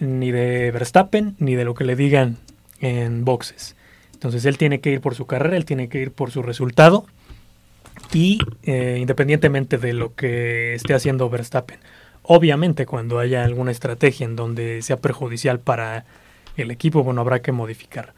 ni 0.00 0.30
de 0.30 0.70
Verstappen 0.70 1.36
ni 1.38 1.54
de 1.54 1.64
lo 1.64 1.74
que 1.74 1.84
le 1.84 1.96
digan 1.96 2.38
en 2.80 3.24
boxes. 3.24 3.76
Entonces 4.12 4.44
él 4.44 4.58
tiene 4.58 4.80
que 4.80 4.90
ir 4.90 5.00
por 5.00 5.14
su 5.14 5.26
carrera, 5.26 5.56
él 5.56 5.64
tiene 5.64 5.88
que 5.88 6.00
ir 6.00 6.10
por 6.10 6.30
su 6.30 6.42
resultado 6.42 7.06
y 8.12 8.38
eh, 8.62 8.98
independientemente 9.00 9.78
de 9.78 9.92
lo 9.92 10.14
que 10.14 10.74
esté 10.74 10.94
haciendo 10.94 11.28
Verstappen. 11.28 11.78
Obviamente 12.22 12.86
cuando 12.86 13.18
haya 13.18 13.44
alguna 13.44 13.70
estrategia 13.70 14.24
en 14.24 14.36
donde 14.36 14.80
sea 14.82 14.96
perjudicial 14.96 15.60
para 15.60 16.04
el 16.56 16.70
equipo, 16.70 17.02
bueno, 17.02 17.20
habrá 17.20 17.42
que 17.42 17.52
modificar. 17.52 18.14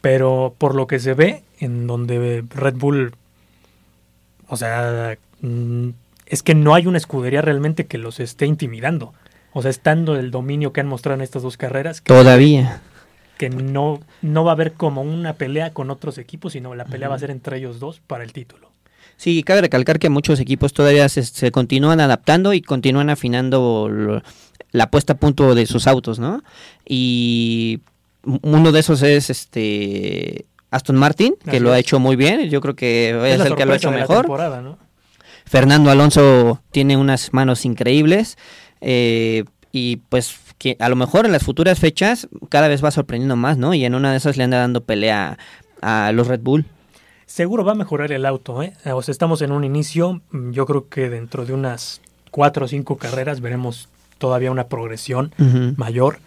Pero 0.00 0.54
por 0.58 0.74
lo 0.74 0.86
que 0.86 1.00
se 1.00 1.14
ve, 1.14 1.42
en 1.58 1.86
donde 1.86 2.44
Red 2.54 2.74
Bull, 2.74 3.14
o 4.46 4.56
sea, 4.56 5.18
mm, 5.40 5.88
es 6.26 6.42
que 6.42 6.54
no 6.54 6.74
hay 6.74 6.86
una 6.86 6.98
escudería 6.98 7.42
realmente 7.42 7.86
que 7.86 7.98
los 7.98 8.20
esté 8.20 8.46
intimidando. 8.46 9.12
O 9.58 9.62
sea, 9.62 9.72
estando 9.72 10.14
el 10.14 10.30
dominio 10.30 10.72
que 10.72 10.80
han 10.80 10.86
mostrado 10.86 11.16
en 11.16 11.22
estas 11.22 11.42
dos 11.42 11.56
carreras, 11.56 12.00
que, 12.00 12.12
Todavía. 12.14 12.80
que 13.38 13.50
no, 13.50 13.98
no 14.22 14.44
va 14.44 14.52
a 14.52 14.54
haber 14.54 14.74
como 14.74 15.02
una 15.02 15.32
pelea 15.32 15.72
con 15.72 15.90
otros 15.90 16.16
equipos, 16.18 16.52
sino 16.52 16.76
la 16.76 16.84
pelea 16.84 17.08
va 17.08 17.16
a 17.16 17.18
ser 17.18 17.32
entre 17.32 17.58
ellos 17.58 17.80
dos 17.80 18.00
para 18.06 18.22
el 18.22 18.32
título. 18.32 18.70
Sí, 19.16 19.42
cabe 19.42 19.62
recalcar 19.62 19.98
que 19.98 20.10
muchos 20.10 20.38
equipos 20.38 20.72
todavía 20.72 21.08
se, 21.08 21.24
se 21.24 21.50
continúan 21.50 21.98
adaptando 21.98 22.52
y 22.52 22.62
continúan 22.62 23.10
afinando 23.10 23.88
lo- 23.90 24.22
la 24.70 24.90
puesta 24.92 25.14
a 25.14 25.16
punto 25.16 25.56
de 25.56 25.66
sus 25.66 25.88
autos, 25.88 26.20
¿no? 26.20 26.44
Y 26.86 27.80
uno 28.42 28.70
de 28.70 28.78
esos 28.78 29.02
es 29.02 29.28
este 29.28 30.46
Aston 30.70 30.94
Martin, 30.96 31.34
que 31.42 31.50
Así 31.50 31.58
lo 31.60 31.72
ha 31.72 31.80
hecho 31.80 31.98
muy 31.98 32.14
bien, 32.14 32.48
yo 32.48 32.60
creo 32.60 32.76
que 32.76 33.10
es, 33.34 33.40
el 33.40 33.56
que 33.56 33.66
lo 33.66 33.72
ha 33.72 33.76
hecho 33.76 33.90
mejor. 33.90 34.28
¿no? 34.62 34.78
Fernando 35.46 35.90
Alonso 35.90 36.60
tiene 36.70 36.96
unas 36.96 37.32
manos 37.32 37.64
increíbles 37.64 38.36
eh, 38.80 39.44
y 39.72 39.96
pues 40.08 40.38
que 40.58 40.76
a 40.80 40.88
lo 40.88 40.96
mejor 40.96 41.26
en 41.26 41.32
las 41.32 41.44
futuras 41.44 41.78
fechas 41.78 42.28
cada 42.48 42.68
vez 42.68 42.82
va 42.84 42.90
sorprendiendo 42.90 43.36
más, 43.36 43.58
¿no? 43.58 43.74
Y 43.74 43.84
en 43.84 43.94
una 43.94 44.10
de 44.10 44.16
esas 44.16 44.36
le 44.36 44.44
anda 44.44 44.58
dando 44.58 44.82
pelea 44.82 45.38
a 45.80 46.10
los 46.12 46.26
Red 46.26 46.40
Bull. 46.40 46.66
Seguro 47.26 47.64
va 47.64 47.72
a 47.72 47.76
mejorar 47.76 48.10
el 48.12 48.24
auto, 48.24 48.62
¿eh? 48.62 48.72
O 48.86 49.02
sea, 49.02 49.12
estamos 49.12 49.42
en 49.42 49.52
un 49.52 49.62
inicio. 49.62 50.22
Yo 50.32 50.66
creo 50.66 50.88
que 50.88 51.10
dentro 51.10 51.44
de 51.44 51.52
unas 51.52 52.00
cuatro 52.30 52.64
o 52.64 52.68
cinco 52.68 52.96
carreras 52.96 53.40
veremos 53.40 53.88
todavía 54.18 54.50
una 54.50 54.68
progresión 54.68 55.32
mayor. 55.76 56.18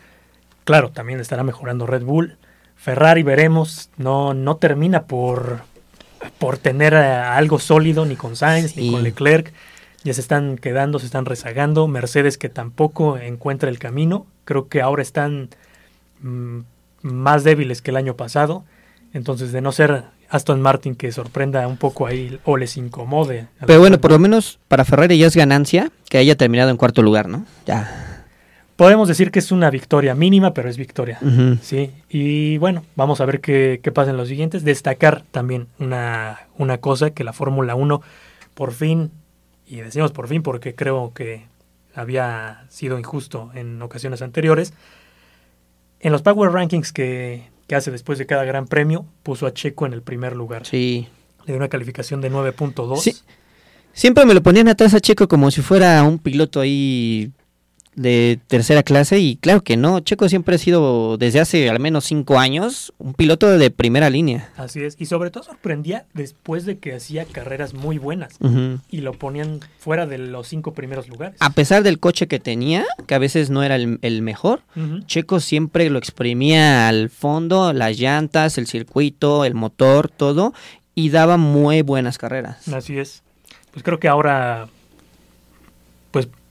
Claro, 0.64 0.90
también 0.90 1.20
estará 1.20 1.44
mejorando 1.44 1.88
Red 1.88 2.04
Bull. 2.04 2.38
Ferrari 2.76 3.24
veremos, 3.24 3.90
no, 3.98 4.34
no 4.34 4.58
termina 4.58 5.04
por, 5.04 5.62
por 6.38 6.58
tener 6.58 6.96
algo 6.96 7.60
sólido 7.60 8.06
ni 8.06 8.16
con 8.16 8.36
Sainz 8.36 8.76
ni 8.76 8.92
con 8.92 9.04
Leclerc. 9.04 9.54
Ya 10.04 10.14
se 10.14 10.22
están 10.22 10.58
quedando, 10.58 11.00
se 11.00 11.06
están 11.06 11.26
rezagando. 11.26 11.88
Mercedes 11.88 12.38
que 12.38 12.50
tampoco 12.50 13.18
encuentra 13.18 13.70
el 13.70 13.80
camino. 13.80 14.26
Creo 14.46 14.68
que 14.68 14.82
ahora 14.82 15.02
están 15.02 15.50
mm, 16.22 16.60
más 17.04 17.44
débiles 17.44 17.82
que 17.82 17.92
el 17.92 17.98
año 17.98 18.16
pasado. 18.16 18.64
Entonces, 19.14 19.52
de 19.52 19.62
no 19.62 19.72
ser 19.72 20.06
Aston 20.30 20.62
Martin 20.62 20.96
que 20.96 21.12
sorprenda 21.12 21.68
un 21.68 21.78
poco 21.78 22.08
ahí 22.08 22.40
o 22.46 22.58
les 22.58 22.78
incomode. 22.78 23.48
Pero 23.66 23.80
bueno, 23.80 24.00
por 24.00 24.12
lo 24.12 24.20
menos 24.20 24.60
para 24.68 24.86
Ferrari 24.86 25.18
ya 25.18 25.28
es 25.28 25.36
ganancia 25.36 25.92
que 26.10 26.18
haya 26.18 26.36
terminado 26.36 26.72
en 26.72 26.78
cuarto 26.78 27.02
lugar, 27.02 27.28
¿no? 27.28 27.46
Ya. 27.66 28.26
podemos 28.78 29.08
decir 29.08 29.30
que 29.30 29.40
es 29.40 29.52
una 29.52 29.70
victoria 29.70 30.16
mínima, 30.16 30.54
pero 30.54 30.70
es 30.70 30.78
victoria. 30.78 31.20
Sí, 31.62 31.92
y 32.10 32.58
bueno, 32.58 32.84
vamos 32.96 33.22
a 33.22 33.26
ver 33.26 33.42
qué, 33.42 33.82
qué 33.84 33.92
pasa 33.92 34.12
en 34.12 34.18
los 34.18 34.30
siguientes. 34.30 34.64
Destacar 34.64 35.24
también 35.32 35.68
una, 35.78 36.40
una 36.58 36.80
cosa, 36.80 37.12
que 37.12 37.24
la 37.24 37.34
Fórmula 37.34 37.76
1 37.76 38.02
por 38.54 38.72
fin, 38.72 39.12
y 39.72 39.78
decimos 39.78 40.12
por 40.12 40.28
fin 40.28 40.44
porque 40.44 40.76
creo 40.76 41.14
que 41.14 41.46
había 41.96 42.66
sido 42.68 43.00
injusto 43.00 43.52
en 43.54 43.82
ocasiones 43.82 44.22
anteriores, 44.22 44.74
en 46.02 46.12
los 46.12 46.22
Power 46.22 46.52
Rankings 46.52 46.92
que, 46.92 47.50
que 47.68 47.76
hace 47.76 47.90
después 47.90 48.20
de 48.20 48.26
cada 48.26 48.44
gran 48.44 48.68
premio, 48.68 49.06
puso 49.24 49.48
a 49.48 49.54
Checo 49.54 49.86
en 49.86 49.94
el 49.94 50.02
primer 50.02 50.36
lugar. 50.36 50.66
Sí. 50.66 51.08
Le 51.46 51.54
dio 51.54 51.56
una 51.56 51.70
calificación 51.70 52.20
de 52.20 52.30
9.2. 52.30 52.98
Sí. 53.00 53.16
Siempre 53.94 54.26
me 54.26 54.34
lo 54.34 54.44
ponían 54.44 54.68
atrás 54.68 54.94
a 54.94 55.00
Checo 55.00 55.30
como 55.30 55.50
si 55.52 55.62
fuera 55.62 56.04
un 56.04 56.20
piloto 56.20 56.60
ahí 56.60 57.32
de 57.96 58.40
tercera 58.48 58.84
clase 58.84 59.20
y 59.20 59.36
claro 59.36 59.62
que 59.62 59.76
no, 59.76 60.00
Checo 60.00 60.30
siempre 60.30 60.56
ha 60.56 60.58
sido 60.58 61.18
desde 61.18 61.40
hace 61.42 61.70
al 61.70 61.80
menos 61.80 62.06
cinco 62.06 62.40
años 62.40 62.94
un 62.98 63.14
piloto 63.14 63.58
de 63.58 63.70
primera 63.70 64.10
línea. 64.10 64.50
Así 64.56 64.82
es, 64.82 64.96
y 64.98 65.08
sobre 65.08 65.30
todo 65.30 65.44
sorprendía 65.44 66.06
después 66.14 66.66
de 66.66 66.78
que 66.78 66.96
hacía 66.96 67.26
carreras 67.26 67.74
muy 67.74 67.98
buenas 67.98 68.38
y 68.90 69.02
lo 69.02 69.14
ponían 69.14 69.60
fuera 69.78 70.06
de 70.06 70.18
los 70.18 70.48
cinco 70.48 70.74
primeros 70.74 71.10
lugares. 71.10 71.38
A 71.40 71.50
pesar 71.50 71.84
del 71.84 72.00
coche 72.00 72.28
que 72.28 72.40
tenía, 72.40 72.86
que 73.08 73.16
a 73.16 73.20
veces 73.20 73.50
no 73.50 73.64
era 73.64 73.76
el, 73.76 74.00
el 74.02 74.22
mejor. 74.22 74.62
Checo 75.06 75.40
siempre 75.40 75.90
lo 75.90 76.00
exprimía 76.00 76.88
al 76.88 77.10
fondo, 77.10 77.74
las 77.74 77.98
llantas, 77.98 78.58
el 78.58 78.68
circuito, 78.68 79.46
el 79.46 79.54
motor, 79.54 80.10
todo, 80.10 80.54
y 80.96 81.10
daba 81.10 81.38
muy 81.38 81.82
buenas 81.82 82.18
carreras. 82.18 82.68
Así 82.70 82.98
es. 82.98 83.24
Pues 83.72 83.84
creo 83.84 84.00
que 84.00 84.08
ahora 84.08 84.68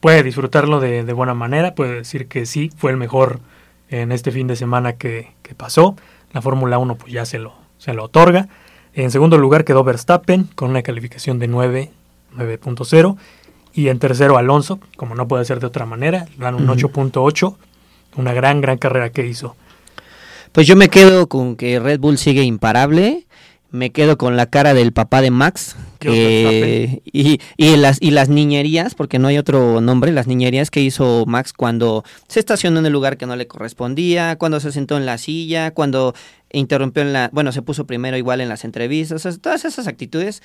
puede 0.00 0.22
disfrutarlo 0.22 0.80
de, 0.80 1.04
de 1.04 1.12
buena 1.12 1.34
manera, 1.34 1.74
puede 1.74 1.94
decir 1.96 2.26
que 2.26 2.46
sí, 2.46 2.70
fue 2.76 2.90
el 2.90 2.96
mejor 2.96 3.40
en 3.88 4.12
este 4.12 4.30
fin 4.30 4.46
de 4.46 4.56
semana 4.56 4.94
que, 4.94 5.32
que 5.42 5.54
pasó. 5.54 5.96
La 6.32 6.42
Fórmula 6.42 6.78
1 6.78 6.94
pues 6.96 7.12
ya 7.12 7.24
se 7.26 7.38
lo, 7.38 7.54
se 7.78 7.92
lo 7.92 8.04
otorga. 8.04 8.48
En 8.94 9.10
segundo 9.10 9.38
lugar 9.38 9.64
quedó 9.64 9.84
Verstappen 9.84 10.48
con 10.54 10.70
una 10.70 10.82
calificación 10.82 11.38
de 11.38 11.48
9, 11.48 11.90
9.0. 12.36 13.16
Y 13.72 13.88
en 13.88 13.98
tercero 13.98 14.36
Alonso, 14.36 14.80
como 14.96 15.14
no 15.14 15.28
puede 15.28 15.44
ser 15.44 15.60
de 15.60 15.66
otra 15.66 15.86
manera, 15.86 16.26
dan 16.38 16.54
un 16.56 16.68
Ujú. 16.68 16.88
8.8. 16.88 17.56
Una 18.16 18.32
gran, 18.32 18.60
gran 18.60 18.78
carrera 18.78 19.10
que 19.10 19.26
hizo. 19.26 19.54
Pues 20.52 20.66
yo 20.66 20.74
me 20.74 20.88
quedo 20.88 21.28
con 21.28 21.54
que 21.54 21.78
Red 21.78 22.00
Bull 22.00 22.18
sigue 22.18 22.42
imparable. 22.42 23.26
Me 23.70 23.90
quedo 23.90 24.18
con 24.18 24.36
la 24.36 24.46
cara 24.46 24.74
del 24.74 24.92
papá 24.92 25.20
de 25.20 25.30
Max. 25.30 25.76
Que, 26.00 27.02
y, 27.04 27.40
y 27.56 27.76
las, 27.76 27.98
y 28.00 28.10
las 28.10 28.28
niñerías, 28.28 28.94
porque 28.94 29.18
no 29.18 29.28
hay 29.28 29.38
otro 29.38 29.80
nombre, 29.80 30.12
las 30.12 30.26
niñerías 30.26 30.70
que 30.70 30.80
hizo 30.80 31.24
Max 31.26 31.52
cuando 31.52 32.04
se 32.26 32.40
estacionó 32.40 32.80
en 32.80 32.86
el 32.86 32.92
lugar 32.92 33.18
que 33.18 33.26
no 33.26 33.36
le 33.36 33.46
correspondía, 33.46 34.36
cuando 34.36 34.60
se 34.60 34.72
sentó 34.72 34.96
en 34.96 35.06
la 35.06 35.18
silla, 35.18 35.72
cuando 35.72 36.14
interrumpió 36.52 37.02
en 37.02 37.12
la. 37.12 37.30
Bueno, 37.32 37.52
se 37.52 37.62
puso 37.62 37.86
primero 37.86 38.16
igual 38.16 38.40
en 38.40 38.48
las 38.48 38.64
entrevistas. 38.64 39.16
o 39.16 39.30
sea, 39.30 39.38
todas 39.38 39.64
esas 39.64 39.86
actitudes 39.86 40.42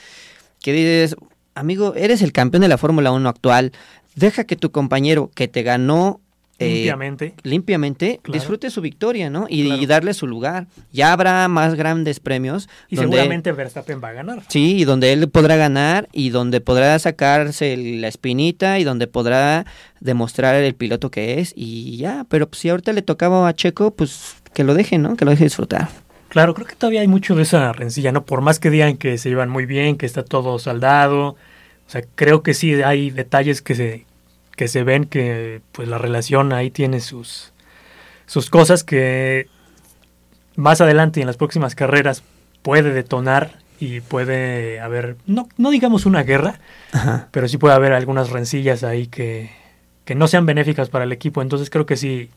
que 0.61 0.73
dices, 0.73 1.15
amigo, 1.53 1.93
eres 1.95 2.21
el 2.21 2.31
campeón 2.31 2.61
de 2.61 2.67
la 2.67 2.77
Fórmula 2.77 3.11
1 3.11 3.27
actual. 3.29 3.71
Deja 4.15 4.43
que 4.43 4.55
tu 4.55 4.71
compañero 4.71 5.31
que 5.33 5.47
te 5.47 5.63
ganó. 5.63 6.21
Eh, 6.57 6.67
Limpiamente. 6.75 7.33
limpiamente 7.43 8.19
Claro. 8.23 8.39
disfrute 8.39 8.69
su 8.69 8.79
victoria, 8.81 9.29
¿no? 9.29 9.45
Y, 9.49 9.65
Claro. 9.65 9.81
y 9.81 9.85
darle 9.85 10.13
su 10.13 10.25
lugar. 10.27 10.67
Ya 10.93 11.11
habrá 11.11 11.47
más 11.49 11.75
grandes 11.75 12.19
premios. 12.19 12.69
Y 12.89 12.95
donde- 12.95 13.17
seguramente 13.17 13.51
Verstappen 13.51 13.99
va 14.03 14.09
a 14.09 14.13
ganar. 14.13 14.43
Sí, 14.47 14.77
y 14.77 14.85
donde 14.85 15.11
él 15.13 15.27
podrá 15.29 15.57
ganar 15.57 16.07
y 16.13 16.29
donde 16.29 16.61
podrá 16.61 16.97
sacarse 16.99 17.75
la 17.75 18.07
espinita 18.07 18.79
y 18.79 18.83
donde 18.85 19.07
podrá 19.07 19.65
demostrar 19.99 20.55
el 20.55 20.75
piloto 20.75 21.11
que 21.11 21.39
es 21.39 21.51
y 21.55 21.97
ya. 21.97 22.25
Pero 22.29 22.47
pues, 22.47 22.59
si 22.61 22.69
ahorita 22.69 22.93
le 22.93 23.01
tocaba 23.01 23.47
a 23.47 23.53
Checo, 23.53 23.91
pues 23.93 24.35
que 24.53 24.63
lo 24.63 24.73
deje, 24.73 24.97
¿no? 24.97 25.17
Que 25.17 25.25
lo 25.25 25.31
deje 25.31 25.43
disfrutar. 25.45 25.89
Claro, 26.29 26.53
creo 26.53 26.67
que 26.67 26.75
todavía 26.75 27.01
hay 27.01 27.07
mucho 27.07 27.35
de 27.35 27.43
esa 27.43 27.71
rencilla, 27.73 28.11
¿no? 28.11 28.25
Por 28.25 28.41
más 28.41 28.59
que 28.59 28.69
digan 28.69 28.97
que 28.97 29.17
se 29.17 29.29
llevan 29.29 29.49
muy 29.49 29.65
bien, 29.65 29.97
que 29.97 30.05
está 30.05 30.23
todo 30.23 30.59
saldado, 30.59 31.29
o 31.29 31.37
sea, 31.89 32.01
creo 32.15 32.43
que 32.43 32.53
sí 32.53 32.73
hay 32.81 33.09
detalles 33.09 33.61
que 33.61 33.75
se, 33.75 34.05
que 34.55 34.67
se 34.67 34.83
ven 34.83 35.05
que 35.05 35.61
pues 35.71 35.87
la 35.87 35.97
relación 35.97 36.53
ahí 36.53 36.71
tiene 36.71 36.99
sus, 36.99 37.53
sus 38.25 38.49
cosas 38.49 38.83
que 38.83 39.47
más 40.55 40.81
adelante 40.81 41.19
y 41.19 41.23
en 41.23 41.27
las 41.27 41.37
próximas 41.37 41.75
carreras 41.75 42.23
puede 42.61 42.93
detonar 42.93 43.59
y 43.79 43.99
puede 43.99 44.79
haber, 44.79 45.17
no, 45.25 45.49
no 45.57 45.69
digamos 45.69 46.05
una 46.05 46.23
guerra, 46.23 46.59
Ajá. 46.93 47.27
pero 47.31 47.47
sí 47.47 47.57
puede 47.57 47.75
haber 47.75 47.93
algunas 47.93 48.29
rencillas 48.29 48.83
ahí 48.83 49.07
que, 49.07 49.51
que 50.05 50.15
no 50.15 50.27
sean 50.27 50.45
benéficas 50.45 50.89
para 50.89 51.03
el 51.03 51.11
equipo. 51.11 51.41
Entonces 51.41 51.69
creo 51.69 51.85
que 51.85 51.97
sí, 51.97 52.29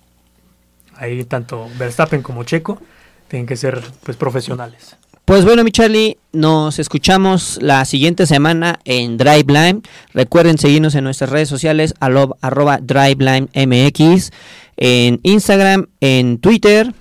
ahí 0.96 1.24
tanto 1.24 1.68
Verstappen 1.78 2.22
como 2.22 2.42
Checo 2.42 2.80
tienen 3.28 3.46
que 3.46 3.56
ser 3.56 3.80
pues 4.02 4.16
profesionales. 4.16 4.96
Pues 5.28 5.44
bueno, 5.44 5.62
mi 5.62 5.70
Charlie, 5.70 6.16
nos 6.32 6.78
escuchamos 6.78 7.58
la 7.60 7.84
siguiente 7.84 8.26
semana 8.26 8.78
en 8.86 9.18
Driveline. 9.18 9.82
Recuerden 10.14 10.56
seguirnos 10.56 10.94
en 10.94 11.04
nuestras 11.04 11.28
redes 11.28 11.50
sociales, 11.50 11.92
alo- 12.00 12.38
arroba 12.40 12.78
DriveLineMX, 12.82 14.30
en 14.78 15.20
Instagram, 15.22 15.88
en 16.00 16.38
Twitter, 16.38 16.94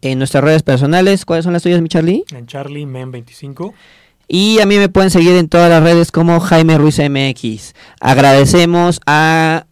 en 0.00 0.18
nuestras 0.18 0.44
redes 0.44 0.62
personales. 0.62 1.24
¿Cuáles 1.24 1.42
son 1.42 1.54
las 1.54 1.64
tuyas, 1.64 1.82
mi 1.82 1.88
Charlie? 1.88 2.22
En 2.32 2.46
Charlie 2.46 2.86
Men 2.86 3.10
25. 3.10 3.74
Y 4.28 4.60
a 4.60 4.66
mí 4.66 4.76
me 4.78 4.88
pueden 4.88 5.10
seguir 5.10 5.32
en 5.34 5.48
todas 5.48 5.68
las 5.68 5.82
redes 5.82 6.12
como 6.12 6.38
Jaime 6.38 6.78
Ruiz 6.78 7.00
MX. 7.00 7.74
Agradecemos 8.00 9.00
a, 9.06 9.66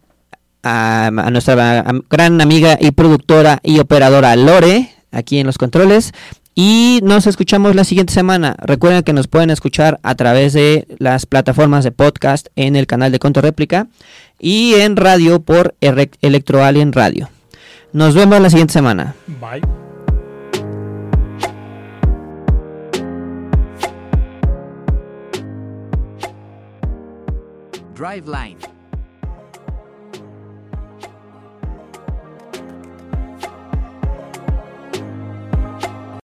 a, 0.63 1.05
a 1.07 1.31
nuestra 1.31 1.85
gran 2.09 2.41
amiga 2.41 2.77
y 2.77 2.91
productora 2.91 3.59
y 3.63 3.79
operadora 3.79 4.35
Lore, 4.35 4.91
aquí 5.11 5.39
en 5.39 5.47
los 5.47 5.57
controles. 5.57 6.11
Y 6.53 6.99
nos 7.03 7.27
escuchamos 7.27 7.75
la 7.75 7.83
siguiente 7.83 8.13
semana. 8.13 8.55
Recuerden 8.59 9.03
que 9.03 9.13
nos 9.13 9.27
pueden 9.27 9.49
escuchar 9.49 9.99
a 10.03 10.15
través 10.15 10.53
de 10.53 10.85
las 10.99 11.25
plataformas 11.25 11.83
de 11.83 11.91
podcast 11.91 12.47
en 12.55 12.75
el 12.75 12.87
canal 12.87 13.11
de 13.11 13.19
Conto 13.19 13.41
Réplica 13.41 13.87
y 14.39 14.73
en 14.75 14.97
radio 14.97 15.41
por 15.41 15.75
Electro 15.79 16.63
Alien 16.63 16.91
Radio. 16.91 17.29
Nos 17.93 18.15
vemos 18.15 18.39
la 18.41 18.49
siguiente 18.49 18.73
semana. 18.73 19.15
Bye. 19.39 19.61
Driveline. 27.95 28.80